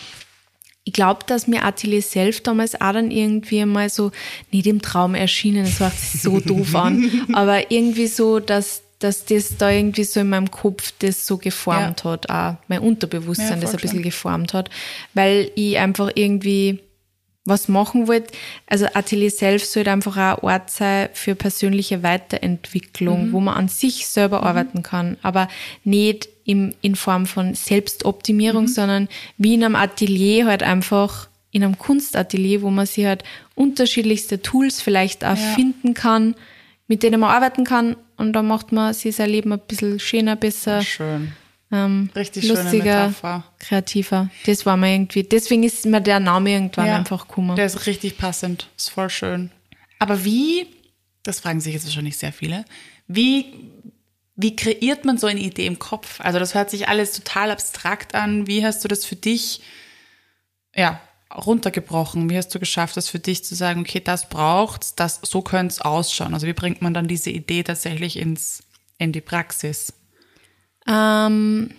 ich 0.88 0.94
glaube, 0.94 1.22
dass 1.26 1.48
mir 1.48 1.64
Atelier 1.64 2.02
Self 2.02 2.42
damals 2.42 2.76
auch 2.80 2.94
dann 2.94 3.10
irgendwie 3.10 3.66
mal 3.66 3.90
so 3.90 4.12
nicht 4.52 4.68
im 4.68 4.84
Traum 4.84 5.16
erschienen, 5.16 5.66
das 5.66 5.82
war 5.82 5.92
so 5.92 6.40
doof 6.46 6.76
an, 6.76 7.26
aber 7.34 7.72
irgendwie 7.72 8.08
so, 8.08 8.40
dass 8.40 8.84
dass 9.00 9.26
das 9.26 9.58
da 9.58 9.70
irgendwie 9.70 10.04
so 10.04 10.22
in 10.22 10.30
meinem 10.30 10.50
Kopf 10.50 10.94
das 11.00 11.28
so 11.28 11.38
geformt 11.38 12.04
ja. 12.04 12.12
hat, 12.12 12.30
auch 12.30 12.56
mein 12.68 12.80
Unterbewusstsein 12.80 13.58
ja, 13.58 13.62
das 13.62 13.74
ein 13.74 13.82
bisschen 13.82 14.02
geformt 14.02 14.54
hat, 14.54 14.70
weil 15.14 15.52
ich 15.56 15.78
einfach 15.78 16.12
irgendwie 16.16 16.80
was 17.46 17.68
machen 17.68 18.08
wollt. 18.08 18.32
Also 18.68 18.88
Atelier 18.94 19.30
Self 19.30 19.64
sollte 19.66 19.92
einfach 19.92 20.18
auch 20.18 20.44
ein 20.44 20.44
Ort 20.44 20.72
sein 20.72 21.10
für 21.14 21.36
persönliche 21.36 22.04
Weiterentwicklung, 22.04 23.28
mhm. 23.28 23.32
wo 23.32 23.40
man 23.40 23.56
an 23.56 23.68
sich 23.68 24.08
selber 24.08 24.42
mhm. 24.42 24.48
arbeiten 24.48 24.84
kann, 24.84 25.18
aber 25.22 25.48
nicht 25.84 26.28
im, 26.44 26.74
in 26.82 26.96
Form 26.96 27.28
von 27.28 27.54
Selbstoptimierung, 27.54 28.64
mhm. 28.64 28.70
sondern 28.70 29.10
wie 29.38 29.54
in 29.54 29.64
einem 29.64 29.75
Atelier 29.75 30.48
halt 30.48 30.64
einfach, 30.64 31.30
in 31.52 31.64
einem 31.64 31.78
Kunstatelier, 31.78 32.64
wo 32.64 32.70
man 32.70 32.86
sich 32.86 33.06
halt 33.06 33.24
unterschiedlichste 33.54 34.42
Tools 34.42 34.82
vielleicht 34.82 35.24
auch 35.24 35.38
ja. 35.38 35.54
finden 35.56 35.94
kann, 35.94 36.36
mit 36.88 37.02
denen 37.04 37.20
man 37.20 37.30
arbeiten 37.30 37.64
kann 37.64 37.96
und 38.18 38.34
da 38.34 38.42
macht 38.42 38.72
man 38.72 38.94
sich 38.94 39.16
sein 39.16 39.30
Leben 39.30 39.54
ein 39.54 39.60
bisschen 39.60 40.00
schöner, 40.00 40.36
besser. 40.36 40.82
Schön 40.82 41.32
ähm, 41.75 42.10
Richtig 42.15 42.48
lustiger, 42.48 43.13
kreativer. 43.60 44.29
Das 44.46 44.65
war 44.65 44.77
mir 44.77 44.94
irgendwie, 44.94 45.24
deswegen 45.24 45.63
ist 45.63 45.86
mir 45.86 46.01
der 46.01 46.20
Name 46.20 46.51
irgendwann 46.51 46.88
ja, 46.88 46.96
einfach 46.98 47.27
gekommen. 47.27 47.55
Der 47.55 47.65
ist 47.65 47.86
richtig 47.86 48.17
passend, 48.17 48.70
ist 48.77 48.89
voll 48.89 49.10
schön. 49.10 49.51
Aber 50.00 50.24
wie, 50.24 50.67
das 51.24 51.39
fragen 51.41 51.60
sich 51.60 51.74
jetzt 51.74 51.86
wahrscheinlich 51.86 52.17
sehr 52.17 52.34
viele, 52.34 52.65
wie, 53.08 53.53
wie 54.36 54.55
kreiert 54.55 55.05
man 55.05 55.17
so 55.17 55.27
eine 55.27 55.39
Idee 55.39 55.65
im 55.65 55.79
Kopf? 55.79 56.22
Also 56.22 56.39
das 56.39 56.55
hört 56.55 56.70
sich 56.70 56.88
alles 56.88 57.12
total 57.13 57.51
abstrakt 57.51 58.15
an. 58.15 58.48
Wie 58.48 58.65
hast 58.65 58.84
du 58.84 58.88
das 58.88 59.05
für 59.05 59.15
dich, 59.15 59.62
ja, 60.75 61.01
runtergebrochen? 61.36 62.29
Wie 62.29 62.38
hast 62.38 62.53
du 62.55 62.60
geschafft, 62.60 62.98
das 62.98 63.10
für 63.10 63.20
dich 63.20 63.44
zu 63.44 63.55
sagen, 63.55 63.82
okay, 63.82 64.00
das 64.00 64.29
braucht's, 64.29 64.96
das, 64.96 65.20
so 65.24 65.41
könnte 65.41 65.74
es 65.74 65.82
ausschauen? 65.82 66.34
Also 66.34 66.48
wie 66.48 66.53
bringt 66.53 66.82
man 66.82 66.94
dann 66.94 67.08
diese 67.08 67.29
Idee 67.29 67.63
tatsächlich 67.63 68.17
ins, 68.17 68.63
in 68.98 69.12
die 69.12 69.22
Praxis? 69.22 69.94
Ähm, 70.88 71.70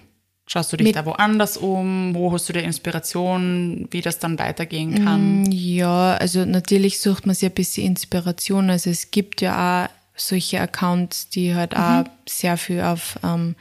Schaust 0.49 0.73
du 0.73 0.77
dich 0.77 0.93
da 0.93 1.05
woanders 1.05 1.57
um? 1.57 2.15
Wo 2.15 2.33
hast 2.33 2.49
du 2.49 2.53
dir 2.53 2.63
Inspiration, 2.63 3.89
wie 3.91 4.01
das 4.01 4.21
dann 4.21 4.39
weitergehen 4.39 5.05
kann? 5.05 5.43
Mm, 5.43 5.51
ja, 5.51 6.15
also 6.15 6.45
natürlich 6.45 7.01
sucht 7.01 7.27
man 7.27 7.35
sich 7.35 7.49
ein 7.49 7.55
bisschen 7.55 7.85
Inspiration. 7.85 8.71
Also 8.71 8.91
es 8.91 9.11
gibt 9.11 9.41
ja 9.41 9.87
auch 9.87 9.91
solche 10.15 10.61
Accounts, 10.61 11.31
die 11.31 11.57
halt 11.57 11.73
mhm. 11.73 11.83
auch 11.83 12.05
sehr 12.29 12.57
viel 12.57 12.81
auf 12.81 13.19
ähm, 13.25 13.57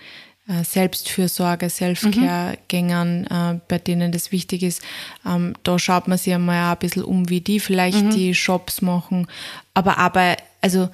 äh, 0.48 0.64
Selbstfürsorge, 0.64 1.72
Selfcare 1.72 2.58
mhm. 2.72 3.25
äh, 3.32 3.60
bei 3.68 3.80
denen 3.80 4.12
das 4.12 4.32
wichtig 4.32 4.62
ist. 4.62 4.84
Ähm, 5.25 5.56
da 5.64 5.80
schaut 5.80 6.08
man 6.08 6.20
sich 6.20 6.36
einmal 6.36 6.68
auch 6.68 6.74
ein 6.74 6.80
bisschen 6.80 7.04
um, 7.04 7.30
wie 7.30 7.42
die 7.42 7.60
vielleicht 7.60 8.04
mhm. 8.04 8.12
die 8.12 8.36
Shops 8.36 8.84
machen. 8.84 9.25
Aber 9.74 9.98
aber, 9.98 10.38
also 10.62 10.90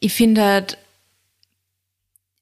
ich 0.00 0.12
finde 0.12 0.42
halt, 0.42 0.78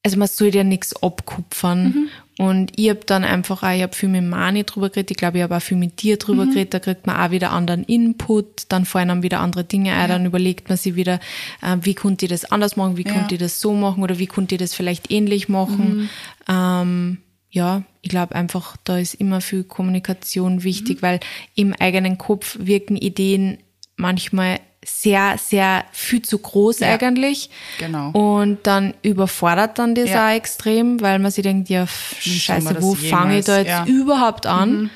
also 0.06 0.18
man 0.18 0.28
sollte 0.28 0.58
ja 0.58 0.64
nichts 0.64 0.94
abkupfern. 1.02 1.84
Mhm. 1.84 2.08
Und 2.38 2.72
ich 2.76 2.90
habe 2.90 3.00
dann 3.04 3.24
einfach 3.24 3.64
auch, 3.64 3.72
ich 3.72 3.82
habe 3.82 3.96
viel 3.96 4.08
mit 4.08 4.22
Mani 4.22 4.62
drüber 4.62 4.88
geredet, 4.88 5.10
ich 5.10 5.16
glaube, 5.16 5.38
ich 5.38 5.42
habe 5.42 5.56
auch 5.56 5.62
viel 5.62 5.76
mit 5.76 6.00
dir 6.00 6.16
drüber 6.16 6.44
mhm. 6.44 6.50
geredet, 6.50 6.74
da 6.74 6.78
kriegt 6.78 7.08
man 7.08 7.16
auch 7.16 7.32
wieder 7.32 7.50
anderen 7.50 7.82
Input, 7.82 8.66
dann 8.68 8.84
fallen 8.84 9.08
dann 9.08 9.24
wieder 9.24 9.40
andere 9.40 9.64
Dinge 9.64 9.94
ein, 9.94 10.02
ja. 10.02 10.06
dann 10.06 10.24
überlegt 10.26 10.68
man 10.68 10.78
sich 10.78 10.94
wieder, 10.94 11.18
äh, 11.60 11.78
wie 11.80 11.94
konnte 11.94 12.26
ich 12.26 12.30
das 12.30 12.44
anders 12.44 12.76
machen, 12.76 12.96
wie 12.96 13.04
ja. 13.04 13.14
konnte 13.14 13.34
ich 13.34 13.40
das 13.40 13.60
so 13.60 13.72
machen 13.72 14.04
oder 14.04 14.20
wie 14.20 14.28
konnte 14.28 14.54
ich 14.54 14.60
das 14.60 14.74
vielleicht 14.74 15.10
ähnlich 15.10 15.48
machen. 15.48 15.96
Mhm. 15.96 16.08
Ähm, 16.48 17.18
ja, 17.50 17.82
ich 18.00 18.10
glaube 18.10 18.36
einfach, 18.36 18.76
da 18.84 18.98
ist 18.98 19.14
immer 19.14 19.40
viel 19.40 19.64
Kommunikation 19.64 20.62
wichtig, 20.62 20.98
mhm. 20.98 21.02
weil 21.02 21.20
im 21.56 21.72
eigenen 21.72 22.16
Kopf 22.16 22.58
wirken 22.60 22.96
Ideen 22.96 23.58
manchmal 23.96 24.60
sehr, 24.86 25.36
sehr 25.38 25.84
viel 25.92 26.22
zu 26.22 26.38
groß 26.38 26.80
ja, 26.80 26.94
eigentlich. 26.94 27.50
Genau. 27.78 28.10
Und 28.10 28.66
dann 28.66 28.94
überfordert 29.02 29.78
dann 29.78 29.94
das 29.94 30.10
ja. 30.10 30.28
auch 30.28 30.32
extrem, 30.32 31.00
weil 31.00 31.18
man 31.18 31.30
sich 31.30 31.42
denkt, 31.42 31.68
ja, 31.68 31.86
scheiße, 31.86 32.80
wo 32.80 32.94
fange 32.94 33.40
ich 33.40 33.44
da 33.44 33.58
jetzt 33.58 33.68
ja. 33.68 33.84
überhaupt 33.86 34.46
an? 34.46 34.82
Mhm. 34.82 34.90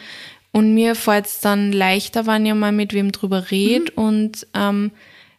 Und 0.52 0.74
mir 0.74 0.94
fällt 0.94 1.26
es 1.26 1.40
dann 1.40 1.72
leichter, 1.72 2.26
wenn 2.26 2.46
ich 2.46 2.54
mal 2.54 2.72
mit 2.72 2.92
wem 2.92 3.12
drüber 3.12 3.50
rede 3.50 3.92
mhm. 3.96 4.02
und 4.02 4.46
ähm, 4.54 4.90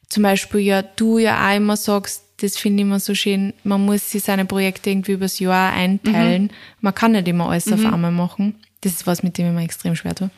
zum 0.07 0.23
Beispiel 0.23 0.61
ja 0.61 0.81
du 0.81 1.17
ja 1.17 1.49
auch 1.49 1.55
immer 1.55 1.77
sagst, 1.77 2.23
das 2.41 2.57
finde 2.57 2.81
ich 2.81 2.87
immer 2.87 2.99
so 2.99 3.13
schön, 3.13 3.53
man 3.63 3.85
muss 3.85 4.11
sich 4.11 4.23
seine 4.23 4.45
Projekte 4.45 4.89
irgendwie 4.89 5.13
übers 5.13 5.39
Jahr 5.39 5.73
einteilen. 5.73 6.43
Mhm. 6.43 6.49
Man 6.81 6.95
kann 6.95 7.11
nicht 7.11 7.27
immer 7.27 7.49
alles 7.49 7.71
auf 7.71 7.79
mhm. 7.79 7.93
einmal 7.93 8.11
machen. 8.11 8.55
Das 8.81 8.93
ist 8.93 9.07
was, 9.07 9.21
mit 9.21 9.37
dem 9.37 9.47
ich 9.47 9.53
mir 9.53 9.63
extrem 9.63 9.95
schwer 9.95 10.15
tue. 10.15 10.31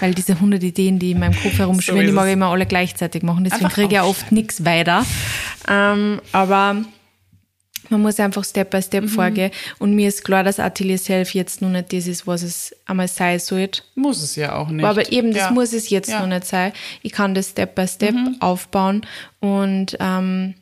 Weil 0.00 0.14
diese 0.14 0.34
100 0.34 0.62
Ideen, 0.62 0.98
die 0.98 1.12
in 1.12 1.20
meinem 1.20 1.34
Kopf 1.34 1.54
herumschwirren, 1.58 2.02
so 2.02 2.06
die 2.06 2.12
mag 2.12 2.26
ich 2.26 2.34
immer 2.34 2.48
alle 2.48 2.66
gleichzeitig 2.66 3.22
machen. 3.22 3.44
Deswegen 3.44 3.68
kriege 3.70 3.86
ich 3.86 3.92
ja 3.92 4.04
oft 4.04 4.30
nichts 4.30 4.64
weiter. 4.64 5.06
Ähm, 5.66 6.20
aber 6.32 6.84
man 7.90 8.02
muss 8.02 8.20
einfach 8.20 8.44
Step 8.44 8.70
by 8.70 8.82
Step 8.82 9.04
mhm. 9.04 9.08
vorgehen. 9.08 9.50
Und 9.78 9.94
mir 9.94 10.08
ist 10.08 10.24
klar, 10.24 10.44
dass 10.44 10.60
Atelier 10.60 10.98
Self 10.98 11.34
jetzt 11.34 11.62
noch 11.62 11.70
nicht 11.70 11.92
das 11.92 12.06
ist, 12.06 12.26
was 12.26 12.42
es 12.42 12.74
einmal 12.86 13.08
sein 13.08 13.38
sollte. 13.38 13.82
Muss 13.94 14.22
es 14.22 14.36
ja 14.36 14.54
auch 14.54 14.68
nicht. 14.68 14.84
Aber 14.84 15.10
eben, 15.10 15.32
das 15.32 15.44
ja. 15.44 15.50
muss 15.50 15.72
es 15.72 15.88
jetzt 15.90 16.10
ja. 16.10 16.20
noch 16.20 16.26
nicht 16.26 16.44
sein. 16.44 16.72
Ich 17.02 17.12
kann 17.12 17.34
das 17.34 17.50
Step 17.50 17.74
by 17.74 17.86
Step 17.86 18.14
mhm. 18.14 18.36
aufbauen. 18.40 19.06
Und 19.40 19.96
ähm, 20.00 20.54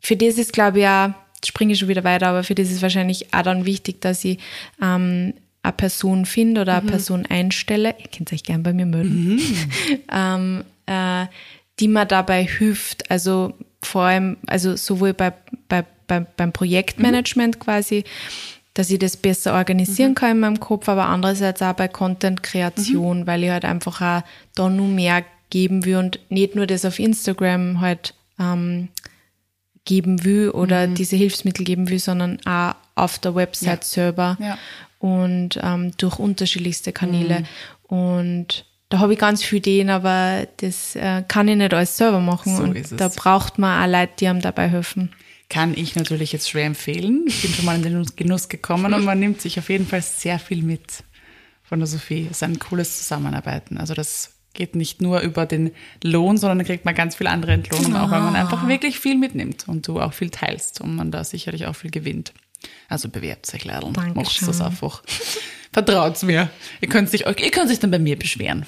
für 0.00 0.16
das 0.16 0.38
ist, 0.38 0.52
glaube 0.52 0.80
ich, 0.80 0.86
auch, 0.86 1.10
springe 1.44 1.72
ich 1.72 1.78
schon 1.78 1.88
wieder 1.88 2.04
weiter, 2.04 2.28
aber 2.28 2.44
für 2.44 2.54
das 2.54 2.70
ist 2.70 2.82
wahrscheinlich 2.82 3.32
auch 3.32 3.42
dann 3.42 3.64
wichtig, 3.64 4.00
dass 4.00 4.24
ich 4.24 4.38
ähm, 4.82 5.34
eine 5.62 5.72
Person 5.72 6.26
finde 6.26 6.62
oder 6.62 6.74
eine 6.74 6.82
mhm. 6.82 6.90
Person 6.90 7.26
einstelle, 7.26 7.94
ihr 7.98 8.08
könnt 8.08 8.32
euch 8.32 8.44
gern 8.44 8.62
bei 8.62 8.72
mir 8.72 8.86
melden, 8.86 9.34
mhm. 9.34 9.40
ähm, 10.12 10.64
äh, 10.86 11.26
die 11.78 11.88
mir 11.88 12.06
dabei 12.06 12.44
hilft, 12.44 13.10
also 13.10 13.54
vor 13.82 14.02
allem, 14.02 14.36
also 14.46 14.76
sowohl 14.76 15.14
bei, 15.14 15.32
bei, 15.68 15.84
bei 16.06 16.20
beim 16.20 16.52
Projektmanagement 16.52 17.56
mhm. 17.56 17.60
quasi, 17.60 18.04
dass 18.74 18.90
ich 18.90 18.98
das 18.98 19.16
besser 19.16 19.54
organisieren 19.54 20.10
mhm. 20.10 20.14
kann 20.14 20.30
in 20.32 20.40
meinem 20.40 20.60
Kopf, 20.60 20.88
aber 20.88 21.06
andererseits 21.06 21.62
auch 21.62 21.74
bei 21.74 21.88
Content-Kreation, 21.88 23.20
mhm. 23.20 23.26
weil 23.26 23.44
ich 23.44 23.50
halt 23.50 23.64
einfach 23.64 24.00
auch 24.00 24.22
da 24.54 24.68
nur 24.68 24.88
mehr 24.88 25.24
geben 25.50 25.84
will 25.84 25.96
und 25.96 26.20
nicht 26.30 26.54
nur 26.54 26.66
das 26.66 26.84
auf 26.84 26.98
Instagram 26.98 27.80
halt 27.80 28.14
ähm, 28.38 28.88
geben 29.84 30.24
will 30.24 30.50
oder 30.50 30.86
mhm. 30.86 30.94
diese 30.94 31.16
Hilfsmittel 31.16 31.64
geben 31.64 31.88
will, 31.88 31.98
sondern 31.98 32.38
auch 32.46 32.74
auf 32.94 33.18
der 33.18 33.34
Website 33.34 33.82
ja. 33.82 33.88
selber. 33.88 34.36
Ja 34.40 34.58
und 35.00 35.58
ähm, 35.62 35.92
durch 35.96 36.18
unterschiedlichste 36.18 36.92
Kanäle. 36.92 37.40
Mhm. 37.40 37.96
Und 37.96 38.64
da 38.90 38.98
habe 38.98 39.14
ich 39.14 39.18
ganz 39.18 39.42
viele 39.42 39.58
Ideen, 39.58 39.90
aber 39.90 40.46
das 40.58 40.94
äh, 40.94 41.24
kann 41.26 41.48
ich 41.48 41.56
nicht 41.56 41.74
alles 41.74 41.96
selber 41.96 42.20
machen. 42.20 42.56
So 42.56 42.62
und 42.62 43.00
da 43.00 43.08
braucht 43.08 43.58
man 43.58 43.82
auch 43.82 43.92
Leute, 43.92 44.12
die 44.20 44.28
einem 44.28 44.40
dabei 44.40 44.68
helfen. 44.68 45.10
Kann 45.48 45.74
ich 45.76 45.96
natürlich 45.96 46.32
jetzt 46.32 46.48
schwer 46.48 46.66
empfehlen. 46.66 47.24
Ich 47.26 47.42
bin 47.42 47.52
schon 47.52 47.64
mal 47.64 47.76
in 47.76 47.82
den 47.82 48.06
Genuss 48.14 48.48
gekommen 48.48 48.94
und 48.94 49.04
man 49.04 49.18
nimmt 49.18 49.40
sich 49.40 49.58
auf 49.58 49.68
jeden 49.68 49.86
Fall 49.86 50.02
sehr 50.02 50.38
viel 50.38 50.62
mit 50.62 51.02
von 51.62 51.80
der 51.80 51.88
Sophie. 51.88 52.26
Es 52.30 52.38
ist 52.38 52.42
ein 52.42 52.58
cooles 52.58 52.98
Zusammenarbeiten. 52.98 53.78
Also 53.78 53.94
das 53.94 54.34
geht 54.52 54.76
nicht 54.76 55.00
nur 55.00 55.20
über 55.20 55.46
den 55.46 55.72
Lohn, 56.04 56.36
sondern 56.36 56.58
da 56.58 56.64
kriegt 56.64 56.84
man 56.84 56.94
ganz 56.94 57.16
viel 57.16 57.26
andere 57.26 57.52
Entlohnung, 57.52 57.96
auch 57.96 58.10
weil 58.10 58.20
man 58.20 58.36
ah. 58.36 58.40
einfach 58.40 58.68
wirklich 58.68 59.00
viel 59.00 59.16
mitnimmt 59.16 59.66
und 59.66 59.88
du 59.88 60.00
auch 60.00 60.12
viel 60.12 60.30
teilst 60.30 60.80
und 60.80 60.94
man 60.94 61.10
da 61.10 61.24
sicherlich 61.24 61.66
auch 61.66 61.74
viel 61.74 61.90
gewinnt. 61.90 62.32
Also 62.88 63.08
bewerbt 63.08 63.52
euch, 63.54 63.64
Leidl. 63.64 63.92
Macht 64.14 64.46
das 64.46 64.60
einfach. 64.60 65.02
Vertraut's 65.72 66.22
mir. 66.24 66.50
Ihr 66.80 66.88
könnt 66.88 67.08
sich, 67.10 67.26
ihr 67.26 67.50
könnt 67.50 67.68
sich 67.68 67.78
dann 67.78 67.92
bei 67.92 68.00
mir 68.00 68.18
beschweren. 68.18 68.66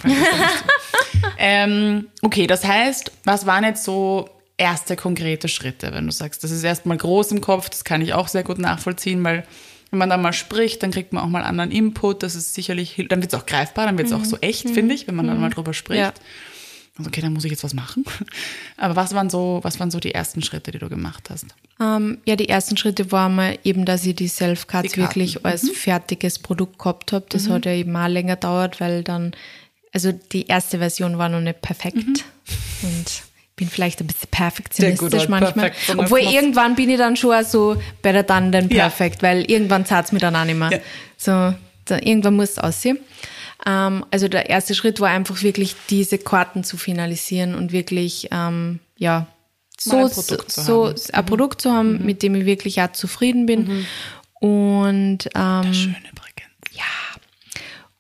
ähm, 1.38 2.06
okay, 2.22 2.46
das 2.46 2.64
heißt, 2.64 3.10
was 3.24 3.44
waren 3.44 3.64
jetzt 3.64 3.82
so 3.84 4.28
erste 4.56 4.94
konkrete 4.94 5.48
Schritte, 5.48 5.92
wenn 5.92 6.06
du 6.06 6.12
sagst, 6.12 6.44
das 6.44 6.52
ist 6.52 6.62
erstmal 6.62 6.96
groß 6.96 7.32
im 7.32 7.40
Kopf, 7.40 7.68
das 7.68 7.82
kann 7.82 8.00
ich 8.00 8.14
auch 8.14 8.28
sehr 8.28 8.44
gut 8.44 8.58
nachvollziehen, 8.58 9.24
weil 9.24 9.44
wenn 9.90 9.98
man 9.98 10.10
da 10.10 10.16
mal 10.16 10.32
spricht, 10.32 10.82
dann 10.82 10.92
kriegt 10.92 11.12
man 11.12 11.24
auch 11.24 11.28
mal 11.28 11.42
anderen 11.42 11.72
Input, 11.72 12.22
das 12.22 12.36
ist 12.36 12.54
sicherlich, 12.54 13.04
dann 13.08 13.20
wird 13.20 13.32
es 13.32 13.38
auch 13.38 13.46
greifbar, 13.46 13.86
dann 13.86 13.98
wird 13.98 14.06
es 14.06 14.14
mhm. 14.14 14.20
auch 14.20 14.24
so 14.24 14.38
echt, 14.40 14.66
mhm. 14.66 14.74
finde 14.74 14.94
ich, 14.94 15.08
wenn 15.08 15.16
man 15.16 15.26
dann 15.26 15.36
mhm. 15.36 15.42
mal 15.42 15.50
drüber 15.50 15.74
spricht. 15.74 16.00
Ja. 16.00 16.12
Also 16.98 17.08
okay, 17.08 17.22
dann 17.22 17.32
muss 17.32 17.44
ich 17.44 17.50
jetzt 17.50 17.64
was 17.64 17.72
machen. 17.72 18.04
Aber 18.76 18.96
was 18.96 19.14
waren 19.14 19.30
so, 19.30 19.60
was 19.62 19.80
waren 19.80 19.90
so 19.90 19.98
die 19.98 20.14
ersten 20.14 20.42
Schritte, 20.42 20.72
die 20.72 20.78
du 20.78 20.88
gemacht 20.88 21.30
hast? 21.30 21.46
Ähm, 21.80 22.18
ja, 22.26 22.36
die 22.36 22.48
ersten 22.48 22.76
Schritte 22.76 23.10
waren 23.10 23.34
mal 23.34 23.58
eben, 23.64 23.86
dass 23.86 24.04
ich 24.04 24.14
die 24.14 24.28
Self-Cards 24.28 24.96
wirklich 24.96 25.44
als 25.44 25.62
mhm. 25.64 25.74
fertiges 25.74 26.38
Produkt 26.38 26.78
gehabt 26.78 27.12
habe. 27.12 27.24
Das 27.30 27.44
mhm. 27.44 27.52
hat 27.52 27.66
ja 27.66 27.72
eben 27.72 27.92
mal 27.92 28.12
länger 28.12 28.36
gedauert, 28.36 28.80
weil 28.80 29.02
dann, 29.02 29.32
also 29.92 30.12
die 30.12 30.46
erste 30.46 30.78
Version 30.78 31.16
war 31.16 31.30
noch 31.30 31.40
nicht 31.40 31.62
perfekt. 31.62 31.96
Mhm. 31.96 32.14
Und 32.82 33.22
bin 33.56 33.68
vielleicht 33.68 34.00
ein 34.00 34.06
bisschen 34.06 34.28
perfektionistisch 34.30 35.28
manchmal. 35.28 35.72
Obwohl 35.96 36.20
irgendwann 36.20 36.74
bin 36.74 36.90
ich 36.90 36.98
dann 36.98 37.16
schon 37.16 37.44
so 37.44 37.80
better 38.02 38.22
done 38.22 38.50
than 38.50 38.68
perfect, 38.68 39.22
ja. 39.22 39.28
weil 39.28 39.50
irgendwann 39.50 39.86
zahlt 39.86 40.06
es 40.06 40.12
mir 40.12 40.18
dann 40.18 40.36
auch 40.36 40.44
nicht 40.44 40.58
mehr. 40.58 40.72
Ja. 40.72 40.78
So, 41.16 41.54
da, 41.84 41.98
irgendwann 41.98 42.34
muss 42.34 42.50
es 42.50 42.58
aussehen. 42.58 42.98
Ähm, 43.66 44.04
also 44.10 44.28
der 44.28 44.50
erste 44.50 44.74
Schritt 44.74 45.00
war 45.00 45.10
einfach 45.10 45.42
wirklich 45.42 45.76
diese 45.90 46.18
Karten 46.18 46.64
zu 46.64 46.76
finalisieren 46.76 47.54
und 47.54 47.72
wirklich, 47.72 48.28
ähm, 48.30 48.80
ja, 48.96 49.26
so, 49.78 49.96
ein 49.96 50.10
Produkt 50.10 50.52
zu 50.52 50.60
so 50.60 50.86
haben. 50.86 51.00
ein 51.12 51.24
mhm. 51.24 51.26
Produkt 51.26 51.60
zu 51.60 51.72
haben, 51.72 51.98
mhm. 51.98 52.06
mit 52.06 52.22
dem 52.22 52.34
ich 52.34 52.46
wirklich 52.46 52.80
auch 52.80 52.92
zufrieden 52.92 53.46
bin. 53.46 53.64
Mhm. 53.64 53.86
Und 54.34 55.18
ähm, 55.34 55.62
das 55.62 55.76
schön 55.76 55.96
übrigens. 56.10 56.50
Ja. 56.72 56.84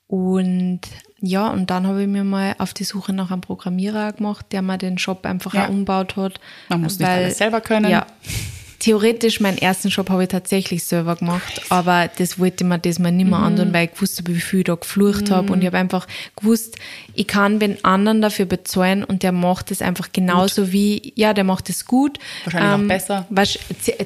Und 0.06 0.80
ja, 1.24 1.48
und 1.50 1.70
dann 1.70 1.86
habe 1.86 2.02
ich 2.02 2.08
mir 2.08 2.24
mal 2.24 2.56
auf 2.58 2.74
die 2.74 2.82
Suche 2.82 3.12
nach 3.12 3.30
einem 3.30 3.42
Programmierer 3.42 4.12
gemacht, 4.12 4.46
der 4.50 4.60
mir 4.60 4.76
den 4.76 4.98
Shop 4.98 5.24
einfach 5.24 5.54
ja. 5.54 5.66
umbaut 5.66 6.16
hat. 6.16 6.40
Man 6.68 6.82
muss 6.82 6.98
weil, 6.98 7.06
nicht 7.06 7.24
alles 7.24 7.38
selber 7.38 7.60
können. 7.60 7.88
Ja, 7.88 8.06
theoretisch 8.82 9.38
meinen 9.38 9.58
ersten 9.58 9.88
Job 9.88 10.10
habe 10.10 10.24
ich 10.24 10.28
tatsächlich 10.28 10.82
selber 10.82 11.14
gemacht, 11.14 11.62
aber 11.68 12.10
das 12.18 12.40
wollte 12.40 12.64
ich 12.64 12.68
mir 12.68 12.80
das 12.80 12.98
mal 12.98 13.12
nicht 13.12 13.30
mehr 13.30 13.38
mhm. 13.38 13.44
anderen, 13.44 13.72
weil 13.72 13.84
ich 13.84 13.94
gewusst 13.94 14.18
habe, 14.18 14.34
wie 14.34 14.40
viel 14.40 14.58
ich 14.60 14.64
da 14.64 14.74
geflucht 14.74 15.28
mhm. 15.28 15.34
habe 15.34 15.52
und 15.52 15.60
ich 15.60 15.66
habe 15.66 15.78
einfach 15.78 16.08
gewusst, 16.34 16.78
ich 17.14 17.28
kann 17.28 17.60
den 17.60 17.82
anderen 17.84 18.20
dafür 18.20 18.44
bezahlen 18.44 19.04
und 19.04 19.22
der 19.22 19.30
macht 19.30 19.70
es 19.70 19.82
einfach 19.82 20.10
genauso 20.12 20.62
gut. 20.62 20.72
wie, 20.72 21.12
ja, 21.14 21.32
der 21.32 21.44
macht 21.44 21.70
es 21.70 21.84
gut. 21.84 22.18
Wahrscheinlich 22.44 22.74
ähm, 22.74 22.84
auch 22.84 22.88
besser. 22.88 23.26
Was, 23.30 23.58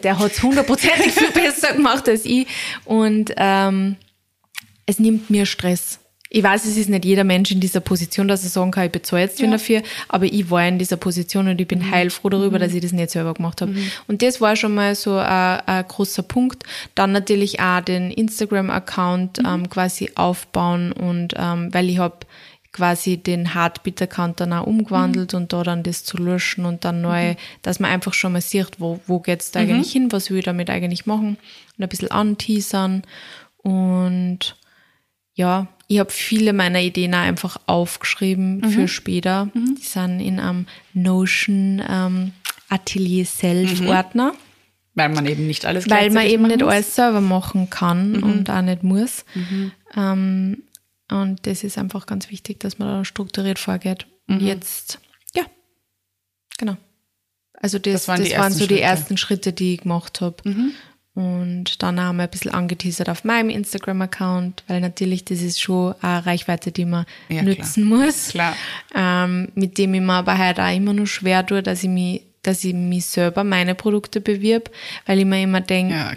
der 0.02 0.18
hat 0.18 0.32
es 0.32 0.42
hundertprozentig 0.42 1.12
viel 1.14 1.30
besser 1.30 1.72
gemacht 1.72 2.06
als 2.06 2.26
ich 2.26 2.46
und 2.84 3.32
ähm, 3.38 3.96
es 4.84 4.98
nimmt 4.98 5.30
mir 5.30 5.46
Stress. 5.46 6.00
Ich 6.28 6.42
weiß, 6.42 6.64
es 6.64 6.76
ist 6.76 6.88
nicht 6.88 7.04
jeder 7.04 7.24
Mensch 7.24 7.52
in 7.52 7.60
dieser 7.60 7.80
Position, 7.80 8.26
dass 8.26 8.42
er 8.42 8.50
sagen 8.50 8.72
kann, 8.72 8.86
ich 8.86 8.92
bezahle 8.92 9.22
jetzt 9.22 9.40
ja. 9.40 9.48
dafür, 9.48 9.82
aber 10.08 10.24
ich 10.24 10.50
war 10.50 10.66
in 10.66 10.78
dieser 10.78 10.96
Position 10.96 11.48
und 11.48 11.60
ich 11.60 11.68
bin 11.68 11.78
mhm. 11.80 11.90
heilfroh 11.90 12.30
darüber, 12.30 12.58
mhm. 12.58 12.62
dass 12.62 12.74
ich 12.74 12.82
das 12.82 12.92
nicht 12.92 13.10
selber 13.10 13.34
gemacht 13.34 13.60
habe. 13.60 13.72
Mhm. 13.72 13.90
Und 14.08 14.22
das 14.22 14.40
war 14.40 14.56
schon 14.56 14.74
mal 14.74 14.94
so 14.94 15.16
ein, 15.16 15.60
ein 15.66 15.86
großer 15.86 16.22
Punkt. 16.22 16.64
Dann 16.94 17.12
natürlich 17.12 17.60
auch 17.60 17.80
den 17.80 18.10
Instagram-Account 18.10 19.38
mhm. 19.38 19.46
ähm, 19.46 19.70
quasi 19.70 20.10
aufbauen 20.16 20.92
und 20.92 21.34
ähm, 21.36 21.72
weil 21.72 21.88
ich 21.88 21.98
habe 21.98 22.18
quasi 22.72 23.16
den 23.16 23.54
Heartbeat-Account 23.54 24.40
dann 24.40 24.52
auch 24.52 24.66
umgewandelt 24.66 25.32
mhm. 25.32 25.38
und 25.38 25.52
da 25.52 25.62
dann 25.62 25.82
das 25.82 26.04
zu 26.04 26.18
löschen 26.18 26.66
und 26.66 26.84
dann 26.84 27.00
neu, 27.00 27.34
dass 27.62 27.80
man 27.80 27.90
einfach 27.90 28.12
schon 28.12 28.32
mal 28.32 28.42
sieht, 28.42 28.78
wo, 28.78 29.00
wo 29.06 29.20
geht's 29.20 29.50
da 29.50 29.60
eigentlich 29.60 29.92
hin, 29.92 30.12
was 30.12 30.30
will 30.30 30.38
ich 30.38 30.44
damit 30.44 30.68
eigentlich 30.68 31.06
machen 31.06 31.38
und 31.78 31.82
ein 31.82 31.88
bisschen 31.88 32.10
anteasern 32.10 33.02
und 33.62 34.56
ja, 35.36 35.68
ich 35.86 36.00
habe 36.00 36.10
viele 36.10 36.52
meiner 36.52 36.80
Ideen 36.80 37.14
einfach 37.14 37.60
aufgeschrieben 37.66 38.58
mhm. 38.58 38.70
für 38.70 38.88
später. 38.88 39.46
Mhm. 39.54 39.76
Die 39.76 39.84
sind 39.84 40.20
in 40.20 40.40
einem 40.40 40.66
Notion 40.94 41.80
ähm, 41.88 42.32
Atelier 42.68 43.24
Self 43.24 43.80
mhm. 43.80 43.88
Ordner. 43.88 44.34
Weil 44.94 45.10
man 45.10 45.26
eben 45.26 45.46
nicht 45.46 45.66
alles 45.66 45.88
Weil 45.88 46.10
man 46.10 46.26
eben 46.26 46.46
nicht 46.48 46.60
muss. 46.60 46.72
alles 46.72 46.96
selber 46.96 47.20
machen 47.20 47.68
kann 47.68 48.22
und 48.22 48.50
auch 48.50 48.62
nicht 48.62 48.82
muss. 48.82 49.26
Ähm, 49.94 50.62
und 51.10 51.46
das 51.46 51.62
ist 51.64 51.76
einfach 51.76 52.06
ganz 52.06 52.30
wichtig, 52.30 52.58
dass 52.60 52.78
man 52.78 52.88
da 52.88 53.04
strukturiert 53.04 53.58
vorgeht. 53.58 54.06
Und 54.26 54.40
jetzt, 54.40 54.98
ja, 55.34 55.44
genau. 56.56 56.76
Also 57.60 57.78
das, 57.78 57.92
Das 57.92 58.08
waren 58.08 58.20
das 58.20 58.28
die 58.30 58.36
waren, 58.38 58.52
so 58.52 58.60
die 58.60 58.64
Schritte. 58.74 58.80
ersten 58.80 59.16
Schritte, 59.18 59.52
die 59.52 59.74
ich 59.74 59.80
gemacht 59.82 60.22
habe. 60.22 60.36
Und 61.16 61.82
dann 61.82 61.98
haben 61.98 62.18
wir 62.18 62.24
ein 62.24 62.30
bisschen 62.30 62.52
angeteasert 62.52 63.08
auf 63.08 63.24
meinem 63.24 63.48
Instagram-Account, 63.48 64.64
weil 64.68 64.82
natürlich 64.82 65.24
das 65.24 65.40
ist 65.40 65.58
schon 65.62 65.94
eine 66.02 66.26
Reichweite, 66.26 66.72
die 66.72 66.84
man 66.84 67.06
Ja, 67.30 67.42
nutzen 67.42 67.84
muss. 67.84 68.28
Klar. 68.28 68.54
Ähm, 68.94 69.48
mit 69.54 69.78
dem 69.78 69.94
ich 69.94 70.02
mir 70.02 70.12
aber 70.12 70.36
halt 70.36 70.60
auch 70.60 70.76
immer 70.76 70.92
noch 70.92 71.06
schwer 71.06 71.44
tue, 71.46 71.62
dass 71.62 71.82
ich 71.82 71.88
mich, 71.88 72.20
dass 72.46 72.64
ich 72.64 72.74
mich 72.74 73.06
selber 73.06 73.44
meine 73.44 73.74
Produkte 73.74 74.20
bewirb, 74.20 74.70
weil 75.06 75.18
ich 75.18 75.24
mir 75.24 75.42
immer 75.42 75.60
denke, 75.60 75.94
Ja, 75.94 76.12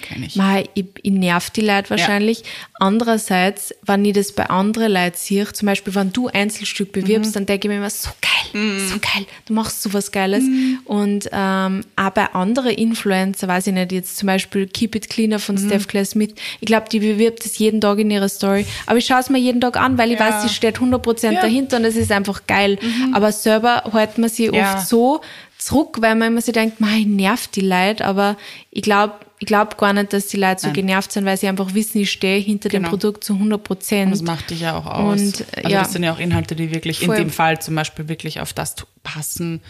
ich. 0.57 0.69
ich, 0.75 0.85
ich 1.01 1.11
nerv 1.11 1.49
die 1.49 1.61
Leute 1.61 1.89
wahrscheinlich. 1.91 2.43
Andererseits, 2.79 3.73
wenn 3.83 4.03
ich 4.03 4.13
das 4.13 4.31
bei 4.31 4.45
anderen 4.49 4.91
Leuten 4.91 5.15
sehe, 5.17 5.45
zum 5.53 5.67
Beispiel, 5.67 5.93
wenn 5.95 6.11
du 6.11 6.27
Einzelstück 6.27 6.89
Mhm. 6.95 7.01
bewirbst, 7.01 7.35
dann 7.35 7.45
denke 7.45 7.67
ich 7.67 7.69
mir 7.69 7.77
immer, 7.77 7.89
so 7.89 8.09
geil, 8.21 8.77
so 8.89 8.95
geil, 8.99 9.25
du 9.45 9.53
machst 9.53 9.81
so 9.83 9.93
was 9.93 10.11
Geiles. 10.11 10.43
Mhm. 10.43 10.79
Und 10.85 11.29
ähm, 11.31 11.81
auch 11.95 12.09
bei 12.09 12.25
anderen 12.33 12.71
Influencer, 12.71 13.47
weiß 13.47 13.67
ich 13.67 13.73
nicht, 13.73 13.91
jetzt 13.91 14.17
zum 14.17 14.27
Beispiel 14.27 14.67
Keep 14.67 14.95
It 14.95 15.09
Cleaner 15.09 15.39
von 15.39 15.55
Mhm. 15.55 15.67
Steph 15.67 15.87
Claire 15.87 16.05
Smith, 16.05 16.33
ich 16.59 16.65
glaube, 16.67 16.87
die 16.91 16.99
bewirbt 16.99 17.45
das 17.45 17.57
jeden 17.59 17.79
Tag 17.79 17.99
in 17.99 18.09
ihrer 18.11 18.29
Story. 18.29 18.65
Aber 18.85 18.97
ich 18.97 19.05
schaue 19.05 19.19
es 19.19 19.29
mir 19.29 19.37
jeden 19.39 19.61
Tag 19.61 19.77
an, 19.77 19.97
weil 19.97 20.11
ich 20.11 20.19
Ja. 20.19 20.27
weiß, 20.29 20.41
sie 20.43 20.49
steht 20.53 20.79
100% 20.79 21.35
Ja. 21.35 21.41
dahinter 21.41 21.77
und 21.77 21.85
es 21.85 21.95
ist 21.95 22.11
einfach 22.11 22.47
geil. 22.47 22.77
Aber 23.13 23.31
selber 23.31 23.83
hält 23.93 24.17
man 24.17 24.29
Ja. 24.37 24.51
oft 24.75 24.87
so 24.87 25.21
zurück, 25.59 25.97
weil 26.01 26.15
man 26.15 26.29
immer 26.29 26.41
so 26.41 26.51
denkt, 26.51 26.79
mein, 26.81 27.15
nervt 27.15 27.55
die 27.55 27.61
Leute, 27.61 28.05
aber 28.05 28.35
ich 28.71 28.81
glaube 28.81 29.13
ich 29.41 29.45
glaub 29.47 29.77
gar 29.77 29.93
nicht, 29.93 30.11
dass 30.11 30.27
die 30.27 30.35
Leute 30.35 30.59
so 30.59 30.67
Nein. 30.67 30.73
genervt 30.75 31.13
sind, 31.13 31.23
weil 31.23 31.37
sie 31.37 31.47
einfach 31.47 31.73
wissen, 31.73 31.99
ich 32.01 32.11
stehe 32.11 32.41
hinter 32.41 32.67
Genau. 32.67 32.87
dem 32.87 32.89
Produkt 32.89 33.23
zu 33.23 33.35
100 33.35 33.59
Und 33.59 33.63
Prozent. 33.63 34.11
das 34.11 34.21
macht 34.21 34.49
dich 34.49 34.59
ja 34.61 34.77
auch 34.77 34.85
aus. 34.85 35.17
Und, 35.21 35.45
also 35.55 35.69
ja. 35.69 35.79
das 35.79 35.93
sind 35.93 36.03
ja 36.03 36.11
auch 36.13 36.19
Inhalte, 36.19 36.57
die 36.57 36.71
wirklich 36.71 36.99
Voll. 36.99 37.15
in 37.15 37.23
dem 37.23 37.29
Fall 37.29 37.61
zum 37.61 37.73
Beispiel 37.75 38.09
wirklich 38.09 38.41
auf 38.41 38.51
das 38.51 38.75
passen, 39.01 39.61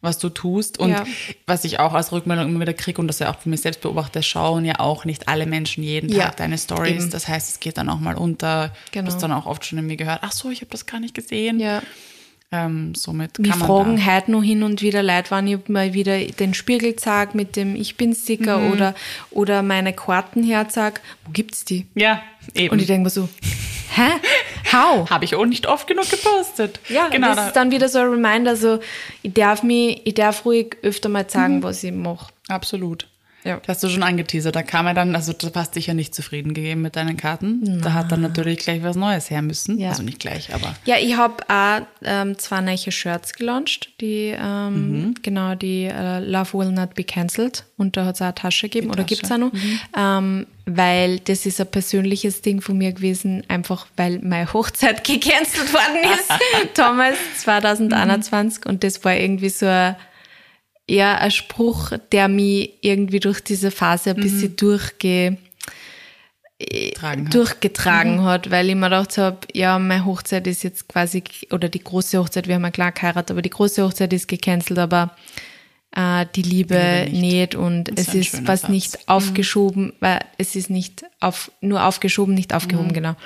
was 0.00 0.18
du 0.18 0.28
tust. 0.28 0.78
Und 0.80 0.90
Ja. 0.90 1.04
was 1.46 1.62
ich 1.64 1.78
auch 1.78 1.92
als 1.94 2.10
Rückmeldung 2.10 2.48
immer 2.48 2.58
wieder 2.62 2.72
kriege 2.74 3.00
und 3.00 3.06
das 3.06 3.20
ja 3.20 3.32
auch 3.32 3.38
für 3.38 3.48
mich 3.48 3.60
selbst 3.60 3.80
beobachte, 3.82 4.24
schauen 4.24 4.64
ja 4.64 4.80
auch 4.80 5.04
nicht 5.04 5.28
alle 5.28 5.46
Menschen 5.46 5.84
jeden 5.84 6.10
Ja, 6.10 6.24
Tag 6.24 6.38
deine 6.38 6.58
Stories. 6.58 7.08
Das 7.10 7.28
heißt, 7.28 7.48
es 7.48 7.60
geht 7.60 7.78
dann 7.78 7.88
auch 7.90 8.00
mal 8.00 8.16
unter. 8.16 8.72
Genau. 8.90 9.06
Du 9.06 9.12
hast 9.14 9.22
dann 9.22 9.30
auch 9.30 9.46
oft 9.46 9.64
schon 9.64 9.78
irgendwie 9.78 9.96
gehört, 9.98 10.18
ach 10.22 10.32
so, 10.32 10.50
ich 10.50 10.62
habe 10.62 10.70
das 10.72 10.84
gar 10.86 10.98
nicht 10.98 11.14
gesehen. 11.14 11.60
Ja. 11.60 11.80
Ähm, 12.54 12.94
somit 12.94 13.38
Wir 13.38 13.50
kann 13.50 13.60
man 13.60 13.68
fragen 13.68 13.96
da, 13.96 14.14
heute 14.14 14.30
noch 14.30 14.42
hin 14.42 14.62
und 14.62 14.82
wieder 14.82 15.02
Leute, 15.02 15.30
wann 15.30 15.46
ich 15.46 15.68
mal 15.68 15.94
wieder 15.94 16.18
den 16.18 16.52
Spiegel 16.52 16.94
zeig 16.96 17.34
mit 17.34 17.56
dem 17.56 17.74
Ich 17.76 17.96
bin 17.96 18.14
Sticker 18.14 18.58
Mhm. 18.58 18.72
oder, 18.72 18.94
oder 19.30 19.62
meine 19.62 19.92
Karten 19.94 20.42
herzeig. 20.44 21.00
Wo 21.24 21.30
gibt's 21.32 21.64
die? 21.64 21.86
Ja, 21.94 22.22
eben. 22.54 22.70
Und 22.72 22.80
ich 22.80 22.86
denke 22.86 23.04
mir 23.04 23.10
so, 23.10 23.28
hä? 23.94 24.10
How? 24.72 25.08
habe 25.10 25.24
ich 25.24 25.34
auch 25.34 25.46
nicht 25.46 25.66
oft 25.66 25.86
genug 25.86 26.10
gepostet. 26.10 26.78
Ja, 26.90 27.08
genau. 27.08 27.28
das 27.28 27.36
da- 27.36 27.46
ist 27.48 27.56
dann 27.56 27.70
wieder 27.70 27.88
so 27.88 27.98
ein 28.00 28.08
Reminder, 28.08 28.54
so, 28.56 28.80
ich 29.22 29.32
darf 29.32 29.62
mich, 29.62 30.02
ich 30.04 30.14
darf 30.14 30.44
ruhig 30.44 30.76
öfter 30.82 31.08
mal 31.08 31.28
sagen, 31.30 31.56
Mhm. 31.58 31.62
was 31.62 31.82
ich 31.82 31.92
mache. 31.92 32.32
Absolut. 32.48 33.06
Ja. 33.44 33.56
Das 33.66 33.76
hast 33.76 33.84
du 33.84 33.88
schon 33.88 34.02
angeteasert. 34.02 34.54
Da 34.54 34.62
kam 34.62 34.86
er 34.86 34.94
dann, 34.94 35.14
also 35.16 35.32
du 35.32 35.48
hast 35.54 35.74
dich 35.76 35.88
ja 35.88 35.94
nicht 35.94 36.14
zufrieden 36.14 36.54
gegeben 36.54 36.82
mit 36.82 36.96
deinen 36.96 37.16
Karten. 37.16 37.80
Da 37.82 37.92
hat 37.92 38.12
dann 38.12 38.20
natürlich 38.20 38.58
gleich 38.60 38.82
was 38.82 38.96
Neues 38.96 39.30
her 39.30 39.42
müssen. 39.42 39.78
Ja. 39.78 39.90
Also 39.90 40.02
nicht 40.02 40.20
gleich, 40.20 40.54
aber 40.54 40.74
Ja, 40.84 40.96
ich 41.00 41.16
habe 41.16 41.42
auch 41.48 41.80
ähm, 42.04 42.38
zwei 42.38 42.60
neue 42.60 42.78
Shirts 42.78 43.32
gelauncht, 43.34 43.90
die 44.00 44.34
ähm, 44.38 44.72
Mhm. 44.92 45.14
genau 45.22 45.54
die 45.54 45.84
äh, 45.84 46.20
Love 46.20 46.58
Will 46.58 46.72
Not 46.72 46.94
Be 46.94 47.04
Cancelled 47.04 47.64
und 47.76 47.96
da 47.96 48.04
hat 48.04 48.14
es 48.14 48.20
auch 48.22 48.26
eine 48.26 48.34
Tasche 48.34 48.68
gegeben 48.68 48.90
oder 48.90 49.04
Tasche. 49.04 49.04
Mhm. 49.04 49.06
gibt 49.08 49.24
es 49.24 49.32
auch 49.32 49.38
noch, 49.38 49.52
ähm, 49.96 50.46
weil 50.66 51.18
das 51.20 51.44
ist 51.46 51.60
ein 51.60 51.66
persönliches 51.66 52.42
Ding 52.42 52.60
von 52.60 52.78
mir 52.78 52.92
gewesen, 52.92 53.42
einfach 53.48 53.86
weil 53.96 54.20
meine 54.20 54.52
Hochzeit 54.52 55.02
gecancelt 55.04 55.72
worden 55.72 56.12
ist, 56.14 56.30
Thomas 56.74 57.16
2021 57.38 58.66
und 58.66 58.84
das 58.84 59.04
war 59.04 59.14
irgendwie 59.16 59.48
so 59.48 59.66
ein 59.66 59.96
eher 60.86 61.20
ein 61.20 61.30
Spruch, 61.30 61.92
der 62.12 62.28
mich 62.28 62.72
irgendwie 62.80 63.20
durch 63.20 63.40
diese 63.40 63.70
Phase 63.70 64.10
ein 64.10 64.16
bisschen 64.16 64.56
durchge 64.56 65.36
tragen 66.94 67.26
hat. 67.26 67.34
durchgetragen 67.34 68.22
hat, 68.24 68.50
weil 68.50 68.68
ich 68.68 68.76
mir 68.76 68.86
gedacht 68.86 69.18
habe, 69.18 69.38
ja, 69.52 69.78
meine 69.80 70.04
Hochzeit 70.04 70.46
ist 70.46 70.62
jetzt 70.62 70.88
quasi, 70.88 71.24
oder 71.50 71.68
die 71.68 71.82
große 71.82 72.18
Hochzeit, 72.18 72.46
wir 72.46 72.54
haben 72.54 72.62
ja 72.62 72.70
klar 72.70 72.92
geheiratet, 72.92 73.32
aber 73.32 73.42
die 73.42 73.50
große 73.50 73.82
Hochzeit 73.82 74.12
ist 74.12 74.28
gecancelt, 74.28 74.78
aber 74.78 75.16
äh, 75.96 76.24
die 76.36 76.42
Liebe, 76.42 76.74
Liebe 77.06 77.10
nicht. 77.10 77.20
nicht. 77.20 77.54
und 77.56 77.88
ist 77.88 78.08
es 78.08 78.14
ist 78.14 78.46
was 78.46 78.60
Satz. 78.62 78.70
nicht 78.70 79.08
aufgeschoben, 79.08 79.92
weil 79.98 80.20
es 80.38 80.54
ist 80.54 80.70
nicht 80.70 81.04
auf, 81.20 81.50
nur 81.60 81.84
aufgeschoben, 81.84 82.34
nicht 82.34 82.54
aufgehoben, 82.54 82.88
Mhm. 82.88 82.94
genau. 82.94 83.16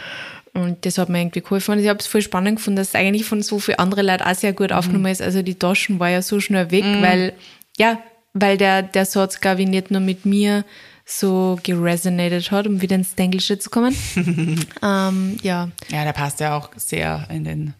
Und 0.56 0.84
das 0.86 0.98
hat 0.98 1.08
mir 1.08 1.20
irgendwie 1.20 1.40
geholfen. 1.42 1.72
Und 1.72 1.80
ich 1.80 1.88
habe 1.88 1.98
es 1.98 2.06
voll 2.06 2.22
spannend 2.22 2.56
gefunden, 2.56 2.76
dass 2.76 2.88
es 2.88 2.94
eigentlich 2.94 3.24
von 3.26 3.42
so 3.42 3.58
vielen 3.58 3.78
anderen 3.78 4.06
Leuten 4.06 4.22
auch 4.24 4.34
sehr 4.34 4.52
gut 4.52 4.70
Mhm. 4.70 4.76
aufgenommen 4.76 5.06
ist. 5.12 5.22
Also 5.22 5.42
die 5.42 5.54
Taschen 5.56 5.98
war 6.00 6.08
ja 6.10 6.22
so 6.22 6.40
schnell 6.40 6.70
weg, 6.70 6.84
weil, 7.00 7.32
ja, 7.76 7.98
weil 8.32 8.56
der, 8.56 8.82
der 8.82 9.04
Satz, 9.06 9.40
glaube 9.40 9.62
ich, 9.62 9.68
nicht 9.68 9.90
nur 9.90 10.00
mit 10.00 10.24
mir 10.26 10.64
so 11.04 11.58
geresonated 11.62 12.50
hat, 12.50 12.66
um 12.66 12.80
wieder 12.80 12.96
ins 12.96 13.14
Englische 13.14 13.58
zu 13.58 13.70
kommen. 13.70 13.94
ähm, 14.82 15.36
ja, 15.42 15.70
Ja, 15.88 16.04
der 16.04 16.12
passt 16.12 16.40
ja 16.40 16.56
auch 16.56 16.70
sehr 16.76 17.26
in 17.30 17.44
den 17.44 17.74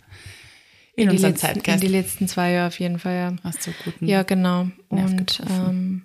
in, 0.95 1.05
in, 1.05 1.09
die 1.11 1.25
unseren 1.25 1.33
letzten, 1.33 1.71
in 1.71 1.81
die 1.81 1.89
letzten 1.89 2.29
zwei 2.29 2.53
Jahre 2.53 2.69
auf 2.69 2.79
jeden 2.81 2.99
Fall, 2.99 3.15
ja. 3.17 3.37
Hast 3.45 3.67
du 3.67 3.71
guten 3.85 4.07
Ja, 4.07 4.23
genau. 4.23 4.69
Und 4.89 5.41
ähm, 5.51 6.03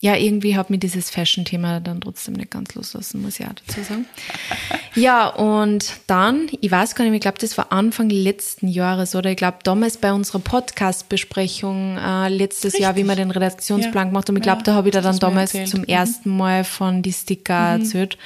ja, 0.00 0.14
irgendwie 0.14 0.56
hat 0.56 0.70
mir 0.70 0.78
dieses 0.78 1.10
Fashion-Thema 1.10 1.80
dann 1.80 2.00
trotzdem 2.00 2.34
nicht 2.34 2.52
ganz 2.52 2.74
loslassen, 2.76 3.20
muss 3.20 3.40
ich 3.40 3.46
auch 3.46 3.52
dazu 3.66 3.82
sagen. 3.82 4.06
ja, 4.94 5.26
und 5.28 5.92
dann, 6.06 6.48
ich 6.60 6.70
weiß 6.70 6.94
gar 6.94 7.04
nicht 7.04 7.10
mehr, 7.10 7.16
ich 7.16 7.22
glaube, 7.22 7.38
das 7.38 7.58
war 7.58 7.72
Anfang 7.72 8.08
letzten 8.08 8.68
Jahres 8.68 9.16
oder 9.16 9.30
ich 9.30 9.36
glaube 9.36 9.58
damals 9.64 9.96
bei 9.96 10.12
unserer 10.12 10.38
Podcast-Besprechung 10.38 11.96
äh, 11.98 12.28
letztes 12.28 12.78
Jahr, 12.78 12.94
wie 12.96 13.02
wir 13.04 13.16
den 13.16 13.30
Redaktionsplan 13.32 14.04
Ja. 14.06 14.10
gemacht 14.10 14.28
haben. 14.28 14.36
Ich 14.36 14.42
glaube, 14.42 14.58
Ja, 14.60 14.64
da 14.64 14.74
habe 14.74 14.88
ich 14.88 14.92
da 14.94 15.00
dann 15.00 15.18
damals 15.18 15.52
erzählt. 15.54 15.68
zum 15.70 15.80
Mhm. 15.80 15.86
ersten 15.86 16.36
Mal 16.36 16.64
von 16.64 17.02
die 17.02 17.12
Sticker 17.12 17.54
erzählt. 17.54 18.18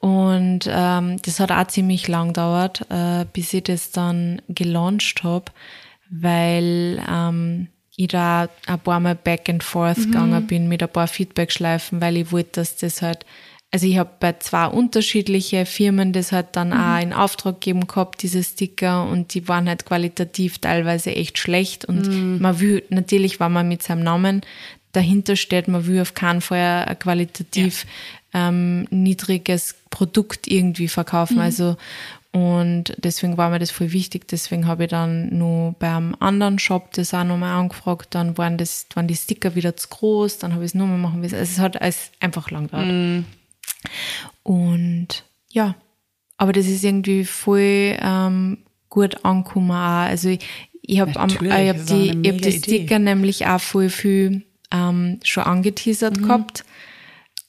Und 0.00 0.68
ähm, 0.68 1.16
das 1.22 1.40
hat 1.40 1.50
auch 1.52 1.66
ziemlich 1.68 2.08
lang 2.08 2.28
gedauert, 2.28 2.84
äh, 2.90 3.24
bis 3.32 3.52
ich 3.54 3.62
das 3.64 3.90
dann 3.90 4.42
gelauncht 4.48 5.22
habe, 5.22 5.46
weil 6.10 7.02
ähm, 7.10 7.68
ich 7.96 8.08
da 8.08 8.48
ein 8.66 8.80
paar 8.80 9.00
Mal 9.00 9.14
back 9.14 9.48
and 9.48 9.62
forth 9.62 9.96
gegangen 9.96 10.46
bin 10.46 10.68
mit 10.68 10.82
ein 10.82 10.88
paar 10.88 11.06
Feedback-Schleifen, 11.06 12.00
weil 12.00 12.16
ich 12.16 12.32
wollte, 12.32 12.60
dass 12.60 12.76
das 12.76 13.02
halt, 13.02 13.24
also 13.70 13.86
ich 13.86 13.98
habe 13.98 14.10
bei 14.20 14.32
zwei 14.34 14.66
unterschiedliche 14.66 15.66
Firmen 15.66 16.12
das 16.12 16.32
halt 16.32 16.48
dann 16.52 16.72
auch 16.72 17.00
in 17.00 17.12
Auftrag 17.12 17.60
gegeben 17.60 17.86
gehabt, 17.86 18.22
diese 18.22 18.42
Sticker, 18.42 19.04
und 19.08 19.34
die 19.34 19.46
waren 19.48 19.68
halt 19.68 19.84
qualitativ 19.84 20.58
teilweise 20.58 21.14
echt 21.14 21.38
schlecht. 21.38 21.84
Und 21.84 22.40
man 22.40 22.60
will, 22.60 22.82
natürlich, 22.88 23.40
wenn 23.40 23.52
man 23.52 23.68
mit 23.68 23.82
seinem 23.82 24.02
Namen 24.02 24.42
dahinter 24.92 25.36
steht, 25.36 25.68
man 25.68 25.86
will 25.86 26.00
auf 26.00 26.14
keinen 26.14 26.40
Fall 26.40 26.84
ein 26.84 26.98
qualitativ 26.98 27.86
ähm, 28.32 28.86
niedriges 28.90 29.76
Produkt 29.90 30.48
irgendwie 30.48 30.88
verkaufen. 30.88 31.38
Also 31.38 31.76
und 32.34 32.94
deswegen 32.98 33.36
war 33.36 33.50
mir 33.50 33.60
das 33.60 33.70
voll 33.70 33.92
wichtig. 33.92 34.26
Deswegen 34.26 34.66
habe 34.66 34.84
ich 34.84 34.90
dann 34.90 35.38
nur 35.38 35.76
beim 35.78 36.16
anderen 36.18 36.58
Shop 36.58 36.92
das 36.94 37.14
auch 37.14 37.22
nochmal 37.22 37.56
angefragt. 37.56 38.08
Dann 38.10 38.36
waren 38.36 38.58
das, 38.58 38.88
waren 38.94 39.06
die 39.06 39.14
Sticker 39.14 39.54
wieder 39.54 39.76
zu 39.76 39.86
groß. 39.86 40.38
Dann 40.38 40.52
habe 40.52 40.64
ich 40.64 40.72
es 40.72 40.74
nur 40.74 40.88
mal 40.88 40.98
machen 40.98 41.20
müssen. 41.20 41.36
Also 41.36 41.52
es 41.52 41.60
hat 41.60 41.80
alles 41.80 42.10
einfach 42.18 42.50
lang 42.50 42.64
gedauert. 42.64 43.24
Und 44.42 45.24
ja, 45.50 45.76
aber 46.36 46.52
das 46.52 46.66
ist 46.66 46.82
irgendwie 46.82 47.24
voll 47.24 47.96
ähm, 48.00 48.58
gut 48.88 49.24
angekommen 49.24 49.70
auch. 49.70 50.08
Also 50.08 50.30
ich, 50.30 50.40
ich 50.82 50.98
habe 50.98 51.12
hab 51.14 51.28
die, 51.28 51.36
ich 51.36 51.68
hab 51.68 51.86
die 51.86 52.14
mega 52.16 52.48
Idee. 52.48 52.50
Sticker 52.58 52.98
nämlich 52.98 53.46
auch 53.46 53.60
voll 53.60 53.90
viel 53.90 54.42
ähm, 54.72 55.20
schon 55.22 55.44
angeteasert 55.44 56.18
Mhm. 56.18 56.22
gehabt. 56.24 56.64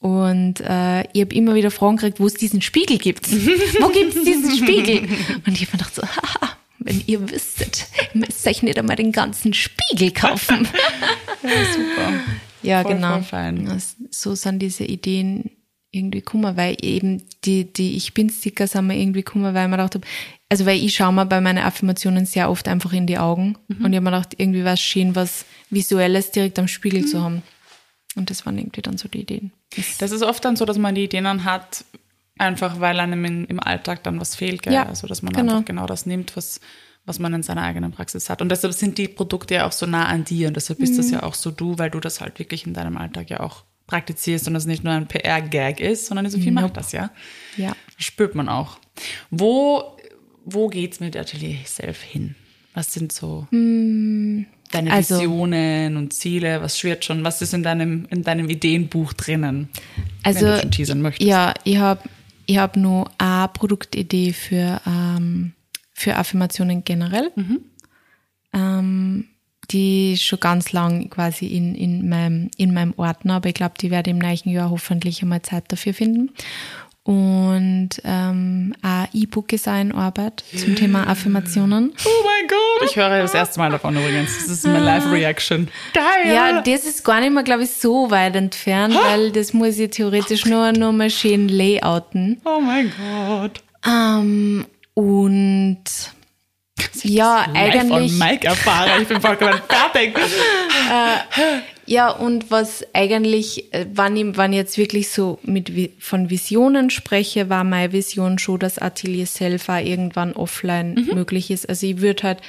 Und 0.06 0.60
äh, 0.62 1.02
ich 1.14 1.22
habe 1.22 1.34
immer 1.34 1.56
wieder 1.56 1.72
Fragen 1.72 1.98
gekriegt, 1.98 2.20
wo 2.20 2.28
es 2.28 2.36
diesen 2.36 2.62
Spiegel 2.62 3.00
gibt. 3.00 3.28
wo 3.82 3.88
gibt 3.88 4.16
es 4.16 4.24
diesen 4.24 4.56
Spiegel? 4.56 5.00
Und 5.48 5.54
ich 5.54 5.62
habe 5.62 5.72
mir 5.72 5.78
gedacht 5.80 5.96
so, 5.96 6.04
haha, 6.04 6.56
wenn 6.78 7.02
ihr 7.08 7.28
wüsstet, 7.28 7.88
ihr 8.14 8.20
müsst 8.20 8.46
euch 8.46 8.62
nicht 8.62 8.78
einmal 8.78 8.98
den 8.98 9.12
ganzen 9.12 9.56
Spiegel 9.56 10.12
kaufen. 10.12 10.68
Super. 11.42 12.14
Ja, 12.62 12.84
Voll, 12.84 12.94
genau. 12.94 13.22
voll 13.22 13.78
So 14.12 14.36
sind 14.36 14.60
diese 14.60 14.84
Ideen 14.84 15.50
irgendwie 15.92 16.20
gekommen, 16.20 16.56
weil 16.56 16.78
eben 16.82 17.24
die, 17.46 17.64
die 17.74 17.96
Ich 17.98 18.14
Bin-Sticker 18.14 18.68
sind 18.68 18.86
mir 18.86 19.00
irgendwie 19.00 19.24
gekommen, 19.24 19.56
weil 19.56 19.64
ich 19.66 19.70
mir 19.72 19.78
gedacht 19.78 19.96
habe, 19.96 20.08
also 20.50 20.68
weil 20.68 20.78
ich 20.84 20.94
schaue 20.94 21.14
mir 21.14 21.26
bei 21.26 21.42
meinen 21.42 21.64
Affirmationen 21.64 22.28
sehr 22.28 22.52
oft 22.52 22.68
einfach 22.68 22.94
in 22.94 23.08
die 23.08 23.18
Augen 23.18 23.56
Mhm. 23.70 23.86
und 23.86 23.92
ich 23.94 23.98
habe 23.98 24.04
mir 24.04 24.12
gedacht, 24.12 24.34
irgendwie 24.38 24.64
war 24.66 24.74
es 24.74 24.82
schön, 24.82 25.16
was 25.16 25.46
Visuelles 25.72 26.30
direkt 26.32 26.60
am 26.60 26.68
Spiegel 26.68 27.02
Mhm. 27.02 27.08
zu 27.08 27.24
haben. 27.24 27.42
Und 28.16 28.30
das 28.30 28.46
waren 28.46 28.58
irgendwie 28.58 28.82
dann 28.82 28.98
so 28.98 29.08
die 29.08 29.22
Ideen. 29.22 29.52
Das 30.00 30.12
ist 30.12 30.22
oft 30.24 30.44
dann 30.46 30.56
so, 30.56 30.66
dass 30.66 30.78
man 30.78 30.96
die 30.96 31.04
Ideen 31.04 31.26
dann 31.26 31.44
hat, 31.44 31.84
einfach 32.38 32.80
weil 32.80 33.00
einem 33.00 33.24
in, 33.26 33.46
im 33.46 33.60
Alltag 33.60 34.04
dann 34.04 34.20
was 34.20 34.36
fehlt. 34.36 34.62
Gell? 34.64 34.74
Ja, 34.74 34.84
also 34.88 35.08
dass 35.08 35.22
man 35.22 35.34
genau. 35.34 35.54
einfach 35.54 35.66
genau 35.66 35.86
das 35.86 36.06
nimmt, 36.06 36.36
was, 36.38 36.60
was 37.06 37.20
man 37.20 37.34
in 37.34 37.44
seiner 37.44 37.64
eigenen 37.64 37.92
Praxis 37.92 38.30
hat. 38.30 38.42
Und 38.42 38.50
deshalb 38.50 38.74
sind 38.74 38.98
die 38.98 39.08
Produkte 39.08 39.56
ja 39.56 39.68
auch 39.68 39.72
so 39.74 39.86
nah 39.86 40.06
an 40.06 40.24
dir 40.24 40.48
und 40.48 40.56
deshalb 40.56 40.80
ist 40.80 40.92
Mhm. 40.94 40.98
das 40.98 41.12
ja 41.12 41.24
auch 41.24 41.34
so 41.34 41.52
du, 41.52 41.78
weil 41.78 41.90
du 41.90 42.00
das 42.00 42.22
halt 42.22 42.40
wirklich 42.40 42.66
in 42.66 42.74
deinem 42.74 42.98
Alltag 42.98 43.30
ja 43.30 43.42
auch 43.42 43.64
praktizierst 43.88 44.48
und 44.48 44.54
das 44.56 44.66
nicht 44.66 44.84
nur 44.84 44.94
ein 44.94 45.08
PR-Gag 45.08 45.80
ist, 45.80 46.08
sondern 46.08 46.26
die 46.26 46.32
Sophie 46.32 46.52
Nope. 46.52 46.68
macht 46.68 46.78
das, 46.78 46.92
ja? 46.92 47.12
Ja. 47.58 47.76
Das 47.98 48.06
spürt 48.06 48.34
man 48.34 48.50
auch. 48.50 48.80
Wo, 49.30 49.96
wo 50.44 50.70
geht's 50.70 51.00
mit 51.00 51.16
Atelier 51.16 51.58
Self 51.66 52.02
hin? 52.02 52.36
Was 52.74 52.92
sind 52.94 53.12
so 53.12 53.48
deine 54.76 54.92
also- 54.94 55.16
Visionen 55.16 55.98
und 55.98 56.14
Ziele? 56.14 56.62
Was 56.62 56.78
schwirrt 56.80 57.06
schon? 57.06 57.24
Was 57.24 57.42
ist 57.42 57.54
in 57.54 57.64
deinem, 57.64 58.06
in 58.10 58.24
deinem 58.24 58.50
Ideenbuch 58.50 59.14
drinnen? 59.14 59.70
Also, 60.24 60.42
wenn 60.46 60.54
du 60.56 60.60
schon 60.62 60.72
teasern 60.72 61.02
möchtest. 61.02 61.28
ja, 61.30 61.54
ich 61.64 61.78
habe 61.78 62.02
ich 62.48 62.58
hab 62.58 62.78
nur 62.78 63.10
eine 63.18 63.48
Produktidee 63.50 64.32
für, 64.34 64.80
ähm, 64.86 65.54
für 65.94 66.16
Affirmationen 66.16 66.84
generell, 66.84 67.32
Mhm. 67.36 67.60
ähm, 68.54 69.26
die 69.72 70.16
schon 70.18 70.40
ganz 70.40 70.72
lang 70.74 71.10
quasi 71.10 71.48
in, 71.48 71.74
in, 71.74 72.08
meinem, 72.08 72.52
in 72.58 72.72
meinem 72.74 72.94
Ordner, 72.98 73.36
aber 73.36 73.50
ich 73.50 73.56
glaube, 73.56 73.74
die 73.82 73.90
werde 73.90 74.12
im 74.12 74.20
nächsten 74.20 74.50
Jahr 74.50 74.70
hoffentlich 74.70 75.24
einmal 75.24 75.42
Zeit 75.42 75.64
dafür 75.70 75.94
finden. 75.96 76.30
Und 77.06 77.90
ähm, 78.04 78.74
ein 78.82 79.08
E-Book 79.14 79.54
ist 79.54 79.68
auch 79.68 79.80
in 79.80 79.92
Arbeit 79.92 80.44
zum 80.58 80.76
Thema 80.76 81.08
Affirmationen. 81.08 81.94
Oh 82.04 82.10
mein 82.26 82.48
Gott! 82.48 82.90
Ich 82.90 82.96
höre 82.96 83.22
das 83.22 83.36
erste 83.36 83.60
Mal 83.60 83.70
davon 83.70 83.96
übrigens. 83.96 84.36
Das 84.40 84.48
ist 84.50 84.66
meine 84.66 84.84
Live-Reaction. 84.84 85.68
Geil! 85.94 86.34
Ja, 86.34 86.62
das 86.64 86.84
ist 86.84 87.06
gar 87.06 87.20
nicht 87.20 87.32
mehr, 87.32 87.44
glaube 87.44 87.62
ich, 87.62 87.70
so 87.70 88.10
weit 88.10 88.36
entfernt, 88.36 88.96
weil 88.96 89.32
das 89.32 89.54
muss 89.54 89.78
ich 89.78 89.92
theoretisch 89.92 90.46
nur 90.46 90.72
noch 90.72 90.94
mal 90.94 91.12
schön 91.12 91.48
layouten. 91.48 92.42
Oh 92.44 92.60
mein 92.60 92.92
Gott. 92.98 93.62
Ähm, 93.86 94.66
und 94.96 95.84
ja, 97.04 97.46
eigentlich. 97.54 98.14
on 98.14 98.18
Mike 98.18 98.48
erfahre. 98.48 99.04
Ich 99.04 99.08
bin 99.08 99.22
vollkommen 99.22 99.62
fertig. 99.70 100.18
Ja, 101.88 102.10
und 102.10 102.50
was 102.50 102.84
eigentlich, 102.94 103.74
äh, 103.74 103.86
wann 103.94 104.16
ich, 104.18 104.26
wann 104.38 104.54
ich 104.54 104.58
jetzt 104.58 104.78
wirklich 104.78 105.10
so 105.10 105.40
mit 105.44 105.72
von 106.00 106.30
Visionen 106.30 106.90
spreche, 106.90 107.50
war 107.50 107.64
meine 107.64 107.92
Vision 107.94 108.40
schon, 108.40 108.60
dass 108.60 108.80
Atelier 108.80 109.28
Self 109.28 109.70
auch 109.70 109.78
irgendwann 109.78 110.34
offline 110.34 110.96
Mhm. 110.96 111.16
möglich 111.16 111.52
ist. 111.52 111.70
Also 111.70 111.86
ich 111.86 112.02
würde 112.02 112.24
halt, 112.24 112.40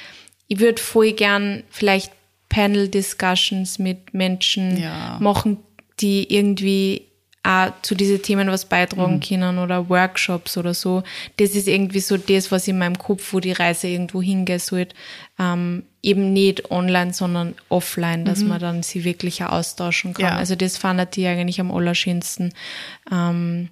ich 0.47 0.59
würde 0.59 0.81
voll 0.81 1.11
gern 1.13 1.63
vielleicht 1.69 2.11
Panel-Discussions 2.49 3.79
mit 3.79 4.13
Menschen 4.13 4.77
Ja. 4.81 5.17
machen, 5.19 5.57
die 5.99 6.33
irgendwie 6.33 7.03
auch 7.43 7.71
zu 7.81 7.95
diesen 7.95 8.21
Themen 8.21 8.49
was 8.49 8.65
beitragen 8.65 9.15
Mhm. 9.15 9.19
können 9.21 9.57
oder 9.59 9.87
Workshops 9.89 10.57
oder 10.57 10.73
so. 10.73 11.03
Das 11.37 11.51
ist 11.51 11.67
irgendwie 11.67 12.01
so 12.01 12.17
das, 12.17 12.51
was 12.51 12.67
in 12.67 12.77
meinem 12.77 12.97
Kopf, 12.97 13.31
wo 13.31 13.39
die 13.39 13.53
Reise 13.53 13.87
irgendwo 13.87 14.21
hingehen 14.21 14.59
sollte. 14.59 14.95
Ähm, 15.39 15.83
eben 16.07 16.31
nicht 16.31 16.71
online, 16.71 17.13
sondern 17.13 17.53
offline, 17.67 18.23
dass 18.23 18.41
man 18.41 18.61
dann 18.61 18.81
sie 18.81 19.03
wirklich 19.03 19.43
austauschen 19.43 20.13
kann. 20.13 20.23
Mhm. 20.23 20.31
Ja. 20.31 20.37
Also 20.37 20.55
das 20.55 20.77
fand 20.77 21.17
ich 21.17 21.27
eigentlich 21.27 21.59
am 21.59 21.69
allerschönsten, 21.69 22.53
ähm, 23.11 23.67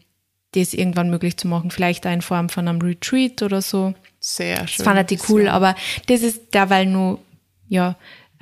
das 0.52 0.74
irgendwann 0.74 1.10
möglich 1.10 1.38
zu 1.38 1.48
machen. 1.48 1.72
Vielleicht 1.72 2.06
auch 2.06 2.12
in 2.12 2.22
Form 2.22 2.50
von 2.50 2.68
einem 2.68 2.82
Retreat 2.82 3.42
oder 3.42 3.62
so. 3.62 3.94
Sehr 4.20 4.68
schön. 4.68 4.84
Das 4.86 4.94
fand 4.94 5.12
ich 5.12 5.30
cool, 5.30 5.48
aber 5.48 5.76
das 6.08 6.22
ist 6.22 6.54
derweil 6.54 6.86
nur, 6.88 7.20
ja, 7.70 7.96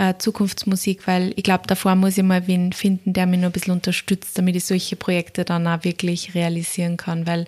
äh, 0.03 0.17
Zukunftsmusik, 0.17 1.07
weil 1.07 1.33
ich 1.35 1.43
glaube, 1.43 1.63
davor 1.67 1.95
muss 1.95 2.17
ich 2.17 2.23
mal 2.23 2.47
wen 2.47 2.73
finden, 2.73 3.13
der 3.13 3.25
mich 3.25 3.39
noch 3.39 3.49
ein 3.49 3.51
bisschen 3.51 3.73
unterstützt, 3.73 4.37
damit 4.37 4.55
ich 4.55 4.65
solche 4.65 4.95
Projekte 4.95 5.45
dann 5.45 5.67
auch 5.67 5.83
wirklich 5.83 6.35
realisieren 6.35 6.97
kann, 6.97 7.25
weil 7.25 7.45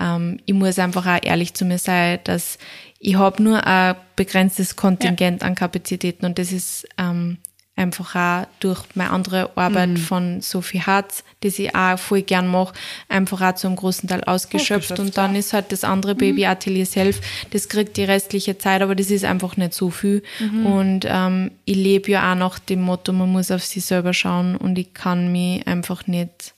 ähm, 0.00 0.38
ich 0.46 0.54
muss 0.54 0.78
einfach 0.78 1.06
auch 1.06 1.22
ehrlich 1.22 1.54
zu 1.54 1.64
mir 1.64 1.78
sein, 1.78 2.20
dass 2.24 2.58
ich 2.98 3.16
habe 3.16 3.42
nur 3.42 3.66
ein 3.66 3.96
begrenztes 4.14 4.76
Kontingent 4.76 5.42
an 5.42 5.54
Kapazitäten 5.54 6.26
und 6.26 6.38
das 6.38 6.52
ist 6.52 6.88
ähm, 6.98 7.38
einfach 7.76 8.14
auch 8.16 8.46
durch 8.60 8.82
meine 8.94 9.10
andere 9.10 9.50
Arbeit 9.54 9.90
Mhm. 9.90 9.96
von 9.98 10.40
Sophie 10.40 10.80
Hartz, 10.80 11.22
die 11.42 11.48
ich 11.48 11.74
auch 11.74 11.98
voll 11.98 12.22
gern 12.22 12.48
mache, 12.48 12.74
einfach 13.08 13.40
auch 13.42 13.54
zum 13.54 13.76
großen 13.76 14.08
Teil 14.08 14.24
ausgeschöpft. 14.24 14.98
Und 14.98 15.16
dann 15.18 15.34
ja. 15.34 15.38
ist 15.40 15.52
halt 15.52 15.70
das 15.70 15.84
andere 15.84 16.14
Baby 16.14 16.46
Atelier 16.46 16.86
Self, 16.86 17.20
das 17.50 17.68
kriegt 17.68 17.96
die 17.98 18.04
restliche 18.04 18.56
Zeit, 18.56 18.80
aber 18.82 18.94
das 18.94 19.10
ist 19.10 19.24
einfach 19.24 19.56
nicht 19.58 19.74
so 19.74 19.90
viel. 19.90 20.22
Und 20.64 21.06
ähm, 21.06 21.50
ich 21.66 21.76
lebe 21.76 22.10
ja 22.10 22.32
auch 22.32 22.36
nach 22.36 22.58
dem 22.58 22.80
Motto, 22.80 23.12
man 23.12 23.30
muss 23.30 23.50
auf 23.50 23.62
sich 23.64 23.84
selber 23.84 24.14
schauen 24.14 24.56
und 24.56 24.78
ich 24.78 24.94
kann 24.94 25.30
mich 25.30 25.66
einfach 25.66 26.06
nicht 26.06 26.54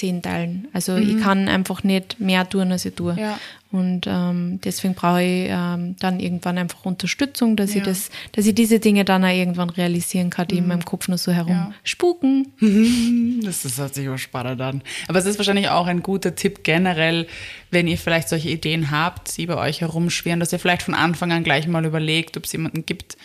zehn 0.00 0.22
teilen. 0.22 0.66
Also 0.72 0.96
ich 0.96 1.20
kann 1.20 1.46
einfach 1.48 1.82
nicht 1.84 2.18
mehr 2.18 2.48
tun, 2.48 2.72
als 2.72 2.84
ich 2.86 2.94
tue. 2.94 3.14
Ja. 3.18 3.38
Und 3.70 4.06
ähm, 4.08 4.58
deswegen 4.64 4.94
brauche 4.94 5.22
ich 5.22 5.46
ähm, 5.48 5.94
dann 6.00 6.18
irgendwann 6.18 6.58
einfach 6.58 6.84
Unterstützung, 6.84 7.54
dass 7.54 7.70
ich 7.70 7.76
Ja. 7.76 7.84
das, 7.84 8.10
dass 8.32 8.46
ich 8.46 8.54
diese 8.54 8.80
Dinge 8.80 9.04
dann 9.04 9.24
auch 9.24 9.28
irgendwann 9.28 9.70
realisieren 9.70 10.30
kann, 10.30 10.48
die 10.48 10.58
in 10.58 10.66
meinem 10.66 10.84
Kopf 10.84 11.06
nur 11.06 11.18
so 11.18 11.30
herumspuken. 11.32 12.46
Das 13.44 13.64
ist 13.64 13.78
hört 13.78 13.94
sich 13.94 14.06
aber 14.08 14.18
spannend 14.18 14.60
an. 14.60 14.82
Aber 15.08 15.18
es 15.18 15.26
ist 15.26 15.38
wahrscheinlich 15.38 15.68
auch 15.68 15.86
ein 15.86 16.02
guter 16.02 16.34
Tipp 16.34 16.64
generell, 16.64 17.26
wenn 17.70 17.86
ihr 17.86 17.98
vielleicht 17.98 18.28
solche 18.28 18.48
Ideen 18.48 18.90
habt, 18.90 19.36
die 19.36 19.46
bei 19.46 19.56
euch 19.56 19.80
herumschwirren, 19.82 20.40
dass 20.40 20.52
ihr 20.52 20.58
vielleicht 20.58 20.82
von 20.82 20.94
Anfang 20.94 21.30
an 21.32 21.44
gleich 21.44 21.66
mal 21.68 21.84
überlegt, 21.84 22.36
ob 22.36 22.44
es 22.44 22.52
jemanden 22.52 22.84
gibt, 22.86 23.16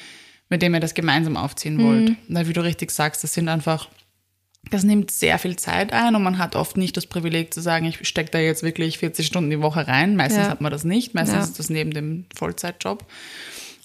mit 0.49 0.61
dem 0.61 0.73
ihr 0.75 0.79
das 0.79 0.93
gemeinsam 0.93 1.38
aufziehen 1.38 1.81
wollt. 1.81 2.11
Weil 2.27 2.47
wie 2.47 2.53
du 2.53 2.61
richtig 2.63 2.91
sagst, 2.91 3.23
das 3.23 3.33
sind 3.33 3.49
einfach, 3.49 3.88
das 4.71 4.84
nimmt 4.84 5.12
sehr 5.12 5.38
viel 5.39 5.56
Zeit 5.58 5.93
ein 5.93 6.15
und 6.15 6.23
man 6.23 6.38
hat 6.38 6.56
oft 6.56 6.78
nicht 6.78 6.97
das 6.97 7.06
Privileg 7.06 7.54
zu 7.54 7.62
sagen, 7.62 7.86
ich 7.86 8.08
stecke 8.08 8.32
da 8.32 8.39
jetzt 8.39 8.63
wirklich 8.63 8.97
40 8.97 9.28
Stunden 9.28 9.49
die 9.49 9.62
Woche 9.62 9.88
rein. 9.88 10.15
Meistens 10.15 10.43
Ja. 10.45 10.49
hat 10.49 10.62
man 10.62 10.71
das 10.71 10.84
nicht. 10.84 11.13
Meistens 11.13 11.36
Ja. 11.38 11.43
ist 11.43 11.60
das 11.60 11.69
neben 11.69 11.91
dem 11.91 12.25
Vollzeitjob. 12.36 13.06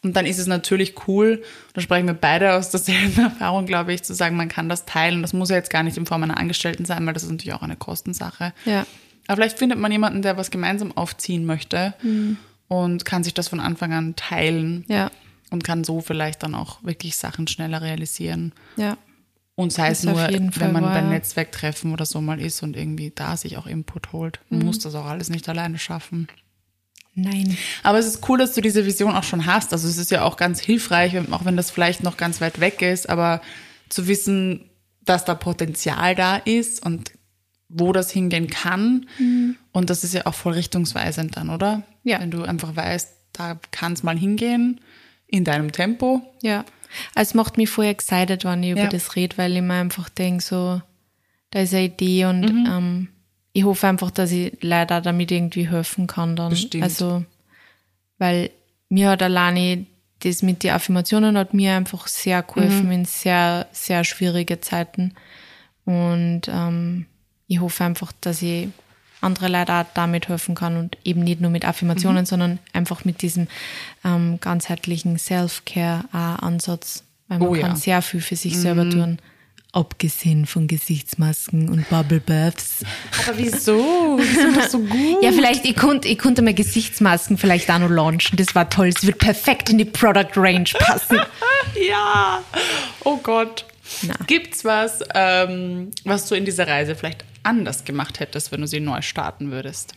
Und 0.02 0.16
dann 0.16 0.24
ist 0.24 0.38
es 0.38 0.46
natürlich 0.46 0.94
cool, 1.06 1.42
da 1.74 1.82
sprechen 1.82 2.06
wir 2.06 2.14
beide 2.14 2.54
aus 2.54 2.70
derselben 2.70 3.18
Erfahrung, 3.20 3.66
glaube 3.66 3.92
ich, 3.92 4.02
zu 4.02 4.14
sagen, 4.14 4.34
man 4.36 4.48
kann 4.48 4.68
das 4.70 4.86
teilen. 4.86 5.20
Das 5.20 5.34
muss 5.34 5.50
ja 5.50 5.56
jetzt 5.56 5.68
gar 5.70 5.82
nicht 5.82 5.98
in 5.98 6.06
Form 6.06 6.22
einer 6.22 6.38
Angestellten 6.38 6.86
sein, 6.86 7.04
weil 7.04 7.12
das 7.12 7.22
ist 7.24 7.30
natürlich 7.30 7.52
auch 7.54 7.62
eine 7.62 7.76
Kostensache. 7.76 8.54
Ja. 8.64 8.86
Aber 9.26 9.36
vielleicht 9.36 9.58
findet 9.58 9.78
man 9.78 9.92
jemanden, 9.92 10.22
der 10.22 10.36
was 10.38 10.50
gemeinsam 10.50 10.96
aufziehen 10.96 11.44
möchte 11.44 11.92
und 12.68 13.04
kann 13.04 13.22
sich 13.22 13.34
das 13.34 13.48
von 13.48 13.60
Anfang 13.60 13.92
an 13.92 14.16
teilen 14.16 14.84
Ja. 14.88 15.10
und 15.50 15.62
kann 15.62 15.84
so 15.84 16.00
vielleicht 16.00 16.42
dann 16.42 16.54
auch 16.54 16.82
wirklich 16.82 17.16
Sachen 17.16 17.46
schneller 17.46 17.82
realisieren. 17.82 18.52
Ja. 18.76 18.96
Und 19.60 19.74
sei 19.74 19.90
es 19.90 20.00
Das 20.00 20.12
nur, 20.14 20.26
wenn 20.28 20.50
Fall 20.52 20.72
man 20.72 20.84
wahr, 20.84 20.94
beim. 20.94 21.10
Netzwerktreffen 21.10 21.92
oder 21.92 22.06
so 22.06 22.22
mal 22.22 22.40
ist 22.40 22.62
und 22.62 22.78
irgendwie 22.78 23.12
da 23.14 23.36
sich 23.36 23.58
auch 23.58 23.66
Input 23.66 24.12
holt. 24.12 24.40
Man 24.48 24.64
muss 24.64 24.78
das 24.78 24.94
auch 24.94 25.04
alles 25.04 25.28
nicht 25.28 25.46
alleine 25.50 25.78
schaffen. 25.78 26.28
Nein. 27.14 27.58
Aber 27.82 27.98
es 27.98 28.06
ist 28.06 28.26
cool, 28.26 28.38
dass 28.38 28.54
du 28.54 28.62
diese 28.62 28.86
Vision 28.86 29.14
auch 29.14 29.22
schon 29.22 29.44
hast. 29.44 29.74
Also 29.74 29.86
es 29.86 29.98
ist 29.98 30.10
ja 30.10 30.22
auch 30.22 30.38
ganz 30.38 30.60
hilfreich, 30.60 31.14
auch 31.30 31.44
wenn 31.44 31.58
das 31.58 31.70
vielleicht 31.70 32.02
noch 32.02 32.16
ganz 32.16 32.40
weit 32.40 32.60
weg 32.60 32.80
ist, 32.80 33.10
aber 33.10 33.42
zu 33.90 34.06
wissen, 34.06 34.70
dass 35.02 35.26
da 35.26 35.34
Potenzial 35.34 36.14
da 36.14 36.36
ist 36.36 36.84
und 36.84 37.12
wo 37.68 37.92
das 37.92 38.10
hingehen 38.10 38.48
kann. 38.48 39.08
Und 39.72 39.90
das 39.90 40.04
ist 40.04 40.14
ja 40.14 40.24
auch 40.24 40.34
voll 40.34 40.54
richtungsweisend 40.54 41.36
dann, 41.36 41.50
oder? 41.50 41.82
Ja. 42.02 42.18
Wenn 42.20 42.30
du 42.30 42.44
einfach 42.44 42.74
weißt, 42.76 43.10
da 43.34 43.60
kann 43.72 43.92
es 43.92 44.02
mal 44.02 44.16
hingehen, 44.16 44.80
in 45.26 45.44
deinem 45.44 45.70
Tempo. 45.70 46.22
Ja. 46.40 46.64
Es 47.14 47.34
macht 47.34 47.56
mich 47.56 47.70
voll 47.70 47.86
excited, 47.86 48.44
wenn 48.44 48.62
ich 48.62 48.70
Ja. 48.70 48.82
über 48.82 48.88
das 48.88 49.16
rede, 49.16 49.36
weil 49.38 49.54
ich 49.56 49.62
mir 49.62 49.74
einfach 49.74 50.08
denke, 50.08 50.42
so, 50.42 50.80
da 51.50 51.60
ist 51.60 51.74
eine 51.74 51.84
Idee 51.84 52.24
und 52.26 52.42
Mhm. 52.42 52.66
ähm, 52.68 53.08
ich 53.52 53.64
hoffe 53.64 53.86
einfach, 53.88 54.10
dass 54.10 54.30
ich 54.30 54.56
leider 54.60 55.00
damit 55.00 55.30
irgendwie 55.32 55.68
helfen 55.68 56.06
kann 56.06 56.36
dann. 56.36 56.50
Bestimmt. 56.50 56.84
Also, 56.84 57.24
weil 58.18 58.50
mir 58.88 59.10
hat 59.10 59.22
alleine 59.22 59.86
das 60.22 60.42
mit 60.42 60.62
den 60.62 60.72
Affirmationen 60.72 61.38
hat 61.38 61.54
mir 61.54 61.74
einfach 61.76 62.06
sehr 62.06 62.42
geholfen 62.42 62.86
Mhm. 62.86 62.92
in 62.92 63.04
sehr, 63.06 63.66
sehr 63.72 64.04
schwierige 64.04 64.60
Zeiten. 64.60 65.14
Und 65.86 66.42
ähm, 66.48 67.06
ich 67.48 67.60
hoffe 67.60 67.84
einfach, 67.84 68.12
dass 68.20 68.42
ich 68.42 68.68
andere 69.20 69.48
Leute 69.48 69.72
auch 69.74 69.84
damit 69.94 70.28
helfen 70.28 70.54
kann 70.54 70.76
und 70.76 70.96
eben 71.04 71.22
nicht 71.22 71.40
nur 71.40 71.50
mit 71.50 71.62
Mhm. 71.64 71.68
Affirmationen, 71.68 72.26
sondern 72.26 72.58
einfach 72.72 73.04
mit 73.04 73.22
diesem 73.22 73.48
ähm, 74.04 74.38
ganzheitlichen 74.40 75.18
Self-Care-Ansatz. 75.18 77.04
Weil 77.28 77.38
man 77.38 77.48
Oh 77.48 77.54
ja. 77.54 77.66
kann 77.68 77.76
sehr 77.76 78.02
viel 78.02 78.20
für 78.20 78.36
sich 78.36 78.58
selber 78.58 78.88
tun. 78.88 79.18
Abgesehen 79.72 80.46
von 80.46 80.66
Gesichtsmasken 80.66 81.68
und 81.68 81.88
Bubble 81.90 82.18
Baths. 82.18 82.84
Aber 83.28 83.38
wieso? 83.38 84.18
Sind 84.18 84.56
doch 84.56 84.68
so 84.68 84.78
gut. 84.80 85.22
Ja, 85.22 85.30
vielleicht, 85.30 85.64
ich 85.64 85.76
konnte, 85.76 86.08
ich 86.08 86.18
konnte 86.18 86.42
meine 86.42 86.54
Gesichtsmasken 86.54 87.38
vielleicht 87.38 87.70
auch 87.70 87.78
noch 87.78 87.88
launchen. 87.88 88.36
Das 88.36 88.52
war 88.56 88.68
toll. 88.68 88.88
Es 88.88 89.06
wird 89.06 89.18
perfekt 89.18 89.70
in 89.70 89.78
die 89.78 89.84
Product 89.84 90.30
Range 90.36 90.64
passen. 90.78 91.20
Ja. 91.88 92.42
Oh 93.04 93.18
Gott. 93.18 93.64
Na. 94.02 94.14
Gibt's 94.26 94.64
was, 94.64 95.00
ähm, 95.14 95.90
was 96.04 96.26
du 96.26 96.34
in 96.34 96.44
dieser 96.44 96.66
Reise 96.66 96.96
vielleicht 96.96 97.24
anders 97.42 97.84
gemacht 97.84 98.20
hättest, 98.20 98.52
wenn 98.52 98.60
du 98.60 98.66
sie 98.66 98.80
neu 98.80 99.02
starten 99.02 99.50
würdest? 99.50 99.94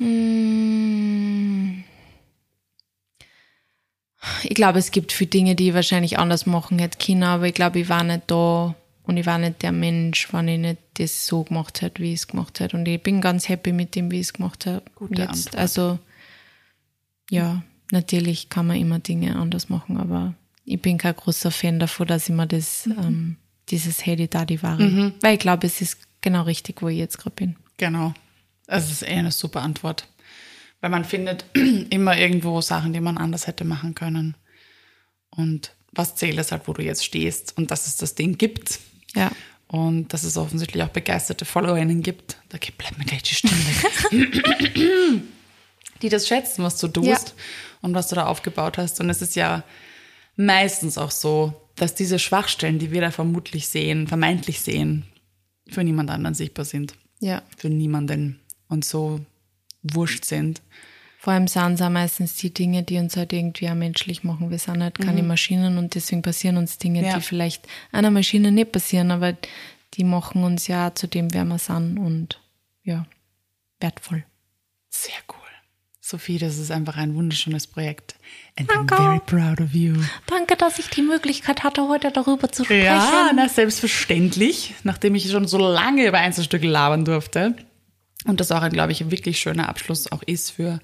Ich 4.43 4.55
glaube, 4.55 4.79
es 4.79 4.91
gibt 4.91 5.11
viele 5.11 5.29
Dinge, 5.29 5.55
die 5.55 5.69
ich 5.69 5.73
wahrscheinlich 5.73 6.17
anders 6.17 6.45
machen 6.45 6.79
hätte 6.79 6.97
können, 7.03 7.23
aber 7.23 7.47
ich 7.47 7.53
glaube, 7.53 7.79
ich 7.79 7.89
war 7.89 8.03
nicht 8.03 8.23
da 8.27 8.73
und 9.03 9.17
ich 9.17 9.25
war 9.25 9.37
nicht 9.37 9.61
der 9.63 9.73
Mensch, 9.73 10.31
wenn 10.31 10.47
ich 10.47 10.59
nicht 10.59 10.77
das 10.95 11.25
so 11.25 11.43
gemacht 11.43 11.81
hätte, 11.81 12.01
wie 12.01 12.13
ich 12.13 12.19
es 12.21 12.27
gemacht 12.27 12.59
hätte. 12.61 12.77
Und 12.77 12.87
ich 12.87 13.01
bin 13.03 13.19
ganz 13.19 13.49
happy 13.49 13.73
mit 13.73 13.95
dem, 13.95 14.11
wie 14.11 14.19
ich 14.21 14.27
es 14.27 14.33
gemacht 14.33 14.65
habe. 14.65 14.81
Gute 14.95 15.23
Jetzt. 15.23 15.47
Antwort. 15.47 15.55
Also, 15.57 15.99
ja, 17.29 17.63
natürlich 17.91 18.47
kann 18.49 18.67
man 18.67 18.77
immer 18.77 18.99
Dinge 18.99 19.35
anders 19.35 19.67
machen, 19.67 19.97
aber 19.97 20.33
ich 20.63 20.81
bin 20.81 20.97
kein 20.97 21.15
großer 21.15 21.51
Fan 21.51 21.79
davon, 21.79 22.07
dass 22.07 22.29
ich 22.29 22.35
mir 22.35 22.47
das, 22.47 22.85
Mhm. 22.85 22.95
ähm, 22.99 23.35
dieses 23.69 24.05
Hey, 24.05 24.15
die 24.15 24.29
da, 24.29 24.45
die 24.45 24.61
Ware. 24.63 25.13
Weil 25.21 25.33
ich 25.33 25.39
glaube, 25.39 25.67
es 25.67 25.81
ist 25.81 25.97
genau 26.23 26.41
richtig, 26.41 26.81
wo 26.81 26.87
ich 26.87 26.97
jetzt 26.97 27.19
gerade 27.19 27.35
bin. 27.35 27.55
Genau. 27.77 28.13
Das 28.65 28.89
ist 28.89 29.03
eh 29.03 29.07
eine 29.07 29.31
super 29.31 29.61
Antwort. 29.61 30.07
Weil 30.81 30.89
man 30.89 31.05
findet 31.05 31.45
immer 31.91 32.17
irgendwo 32.17 32.59
Sachen, 32.61 32.93
die 32.93 32.99
man 32.99 33.19
anders 33.19 33.45
hätte 33.45 33.63
machen 33.65 33.93
können. 33.93 34.35
Und 35.29 35.75
was 35.91 36.15
zählt 36.15 36.39
es 36.39 36.51
halt, 36.51 36.67
wo 36.67 36.73
du 36.73 36.81
jetzt 36.83 37.05
stehst 37.05 37.55
und 37.57 37.69
dass 37.69 37.85
es 37.85 37.97
das 37.97 38.15
Ding 38.15 38.37
gibt. 38.39 38.79
Ja. 39.13 39.31
Und 39.67 40.13
dass 40.13 40.23
es 40.23 40.37
offensichtlich 40.37 40.81
auch 40.83 40.89
begeisterte 40.89 41.45
Followerinnen 41.45 42.01
gibt. 42.01 42.37
Da 42.49 42.57
bleibt 42.57 42.97
mir 42.97 43.05
gleich 43.05 43.23
die 43.23 43.35
Stimme 43.35 43.53
die 46.01 46.09
das 46.09 46.27
schätzen, 46.27 46.63
was 46.63 46.77
du 46.79 46.87
tust 46.89 47.07
Ja. 47.07 47.33
und 47.81 47.93
was 47.95 48.09
du 48.09 48.15
da 48.15 48.25
aufgebaut 48.25 48.77
hast. 48.77 48.99
Und 48.99 49.09
es 49.09 49.21
ist 49.21 49.35
ja 49.35 49.63
meistens 50.35 50.97
auch 50.97 51.11
so, 51.11 51.53
dass 51.75 51.95
diese 51.95 52.19
Schwachstellen, 52.19 52.77
die 52.77 52.91
wir 52.91 53.01
da 53.01 53.09
vermutlich 53.09 53.67
sehen, 53.67 54.07
vermeintlich 54.07 54.61
sehen, 54.61 55.05
für 55.69 55.83
niemand 55.83 56.09
anderen 56.09 56.35
sichtbar 56.35 56.65
sind. 56.65 56.95
Ja. 57.19 57.41
Für 57.57 57.69
niemanden. 57.69 58.39
Und 58.67 58.85
so 58.85 59.19
wurscht 59.83 60.25
sind. 60.25 60.61
Vor 61.19 61.31
allem 61.33 61.47
sind 61.47 61.73
es 61.75 61.81
auch 61.81 61.89
meistens 61.89 62.35
die 62.35 62.53
Dinge, 62.53 62.83
die 62.83 62.97
uns 62.97 63.15
halt 63.15 63.31
irgendwie 63.31 63.69
auch 63.69 63.75
menschlich 63.75 64.23
machen. 64.25 64.49
Wir 64.49 64.57
sind 64.59 64.83
halt 64.83 64.99
keine 64.99 65.23
Maschinen 65.23 65.77
und 65.77 65.95
deswegen 65.95 66.21
passieren 66.21 66.57
uns 66.57 66.77
Dinge, 66.79 66.99
Mhm. 66.99 67.05
Ja. 67.05 67.15
die 67.15 67.21
vielleicht 67.21 67.65
einer 67.93 68.11
Maschine 68.11 68.51
nicht 68.51 68.73
passieren, 68.73 69.09
aber 69.11 69.37
die 69.93 70.03
machen 70.03 70.43
uns 70.43 70.67
ja 70.67 70.93
zu 70.95 71.07
dem, 71.07 71.33
wer 71.33 71.45
wir 71.45 71.59
sind 71.59 71.97
und 71.97 72.41
ja, 72.83 73.05
wertvoll. 73.79 74.25
Sehr 74.89 75.13
cool. 75.29 75.37
Sophie, 76.01 76.39
das 76.39 76.57
ist 76.57 76.71
einfach 76.71 76.97
ein 76.97 77.15
wunderschönes 77.15 77.67
Projekt. 77.67 78.15
And 78.55 78.69
Danke. 78.69 78.95
I'm 78.95 78.97
very 78.97 79.19
proud 79.19 79.61
of 79.61 79.73
you. 79.73 79.95
Danke, 80.27 80.55
dass 80.55 80.77
ich 80.77 80.89
die 80.89 81.01
Möglichkeit 81.01 81.63
hatte, 81.63 81.87
heute 81.87 82.11
darüber 82.11 82.51
zu 82.51 82.63
sprechen. 82.63 82.85
Ja, 82.85 83.31
na, 83.35 83.49
selbstverständlich, 83.49 84.75
nachdem 84.83 85.15
ich 85.15 85.31
schon 85.31 85.47
so 85.47 85.57
lange 85.57 86.07
über 86.07 86.19
Einzelstücke 86.19 86.67
labern 86.67 87.03
durfte. 87.03 87.55
Und 88.25 88.39
das 88.39 88.51
auch 88.51 88.61
ein, 88.61 88.71
glaube 88.71 88.91
ich, 88.91 89.01
ein 89.01 89.11
wirklich 89.11 89.39
schöner 89.39 89.69
Abschluss 89.69 90.11
auch 90.11 90.21
ist 90.23 90.51
für 90.51 90.79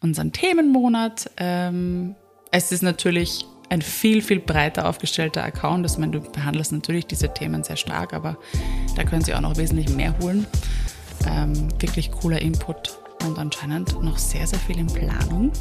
unseren 0.00 0.32
Themenmonat. 0.32 1.30
Ähm, 1.38 2.14
es 2.50 2.70
ist 2.72 2.82
natürlich 2.82 3.46
ein 3.70 3.80
viel, 3.80 4.20
viel 4.22 4.38
breiter 4.38 4.86
aufgestellter 4.86 5.42
Account. 5.42 5.84
Das, 5.84 5.94
ich 5.94 5.98
meine, 5.98 6.12
du 6.12 6.20
behandelst 6.20 6.72
natürlich 6.72 7.06
diese 7.06 7.32
Themen 7.32 7.64
sehr 7.64 7.76
stark, 7.76 8.12
aber 8.12 8.36
da 8.96 9.04
können 9.04 9.22
Sie 9.22 9.34
auch 9.34 9.40
noch 9.40 9.56
wesentlich 9.56 9.88
mehr 9.88 10.14
holen. 10.20 10.46
Ähm, 11.26 11.68
wirklich 11.80 12.12
cooler 12.12 12.40
Input 12.42 12.98
und 13.22 13.38
anscheinend 13.38 14.02
noch 14.02 14.18
sehr, 14.18 14.46
sehr 14.46 14.58
viel 14.58 14.78
in 14.78 14.86
Planung. 14.86 15.52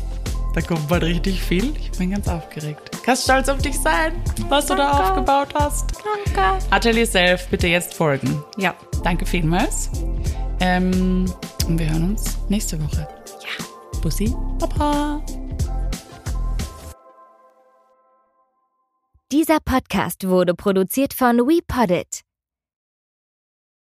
Da 0.54 0.62
kommt 0.62 0.88
bald 0.88 1.04
richtig 1.04 1.42
viel. 1.42 1.76
Ich 1.78 1.92
bin 1.98 2.12
ganz 2.12 2.28
aufgeregt. 2.28 2.92
Kannst 3.04 3.24
stolz 3.24 3.50
auf 3.50 3.58
dich 3.60 3.80
sein, 3.80 4.14
was 4.50 4.68
du 4.68 4.76
da 4.76 4.92
Danke. 4.92 5.04
aufgebaut 5.04 5.48
hast. 5.56 5.94
Danke. 6.26 6.66
Atelier 6.70 7.08
Self, 7.08 7.48
bitte 7.48 7.68
jetzt 7.68 7.94
folgen. 7.96 8.44
Ja. 8.58 8.76
Danke 9.04 9.26
vielmals. 9.26 9.90
Ähm, 10.60 11.26
und 11.68 11.80
wir 11.80 11.90
hören 11.90 12.12
uns 12.12 12.38
nächste 12.50 12.82
Woche. 12.84 13.08
Ja. 13.42 14.00
Bussi, 14.02 14.34
Papa. 14.60 15.22
Dieser 19.32 19.58
Podcast 19.60 20.28
wurde 20.28 20.54
produziert 20.54 21.16
von 21.16 21.38
WePoddit. 21.40 22.22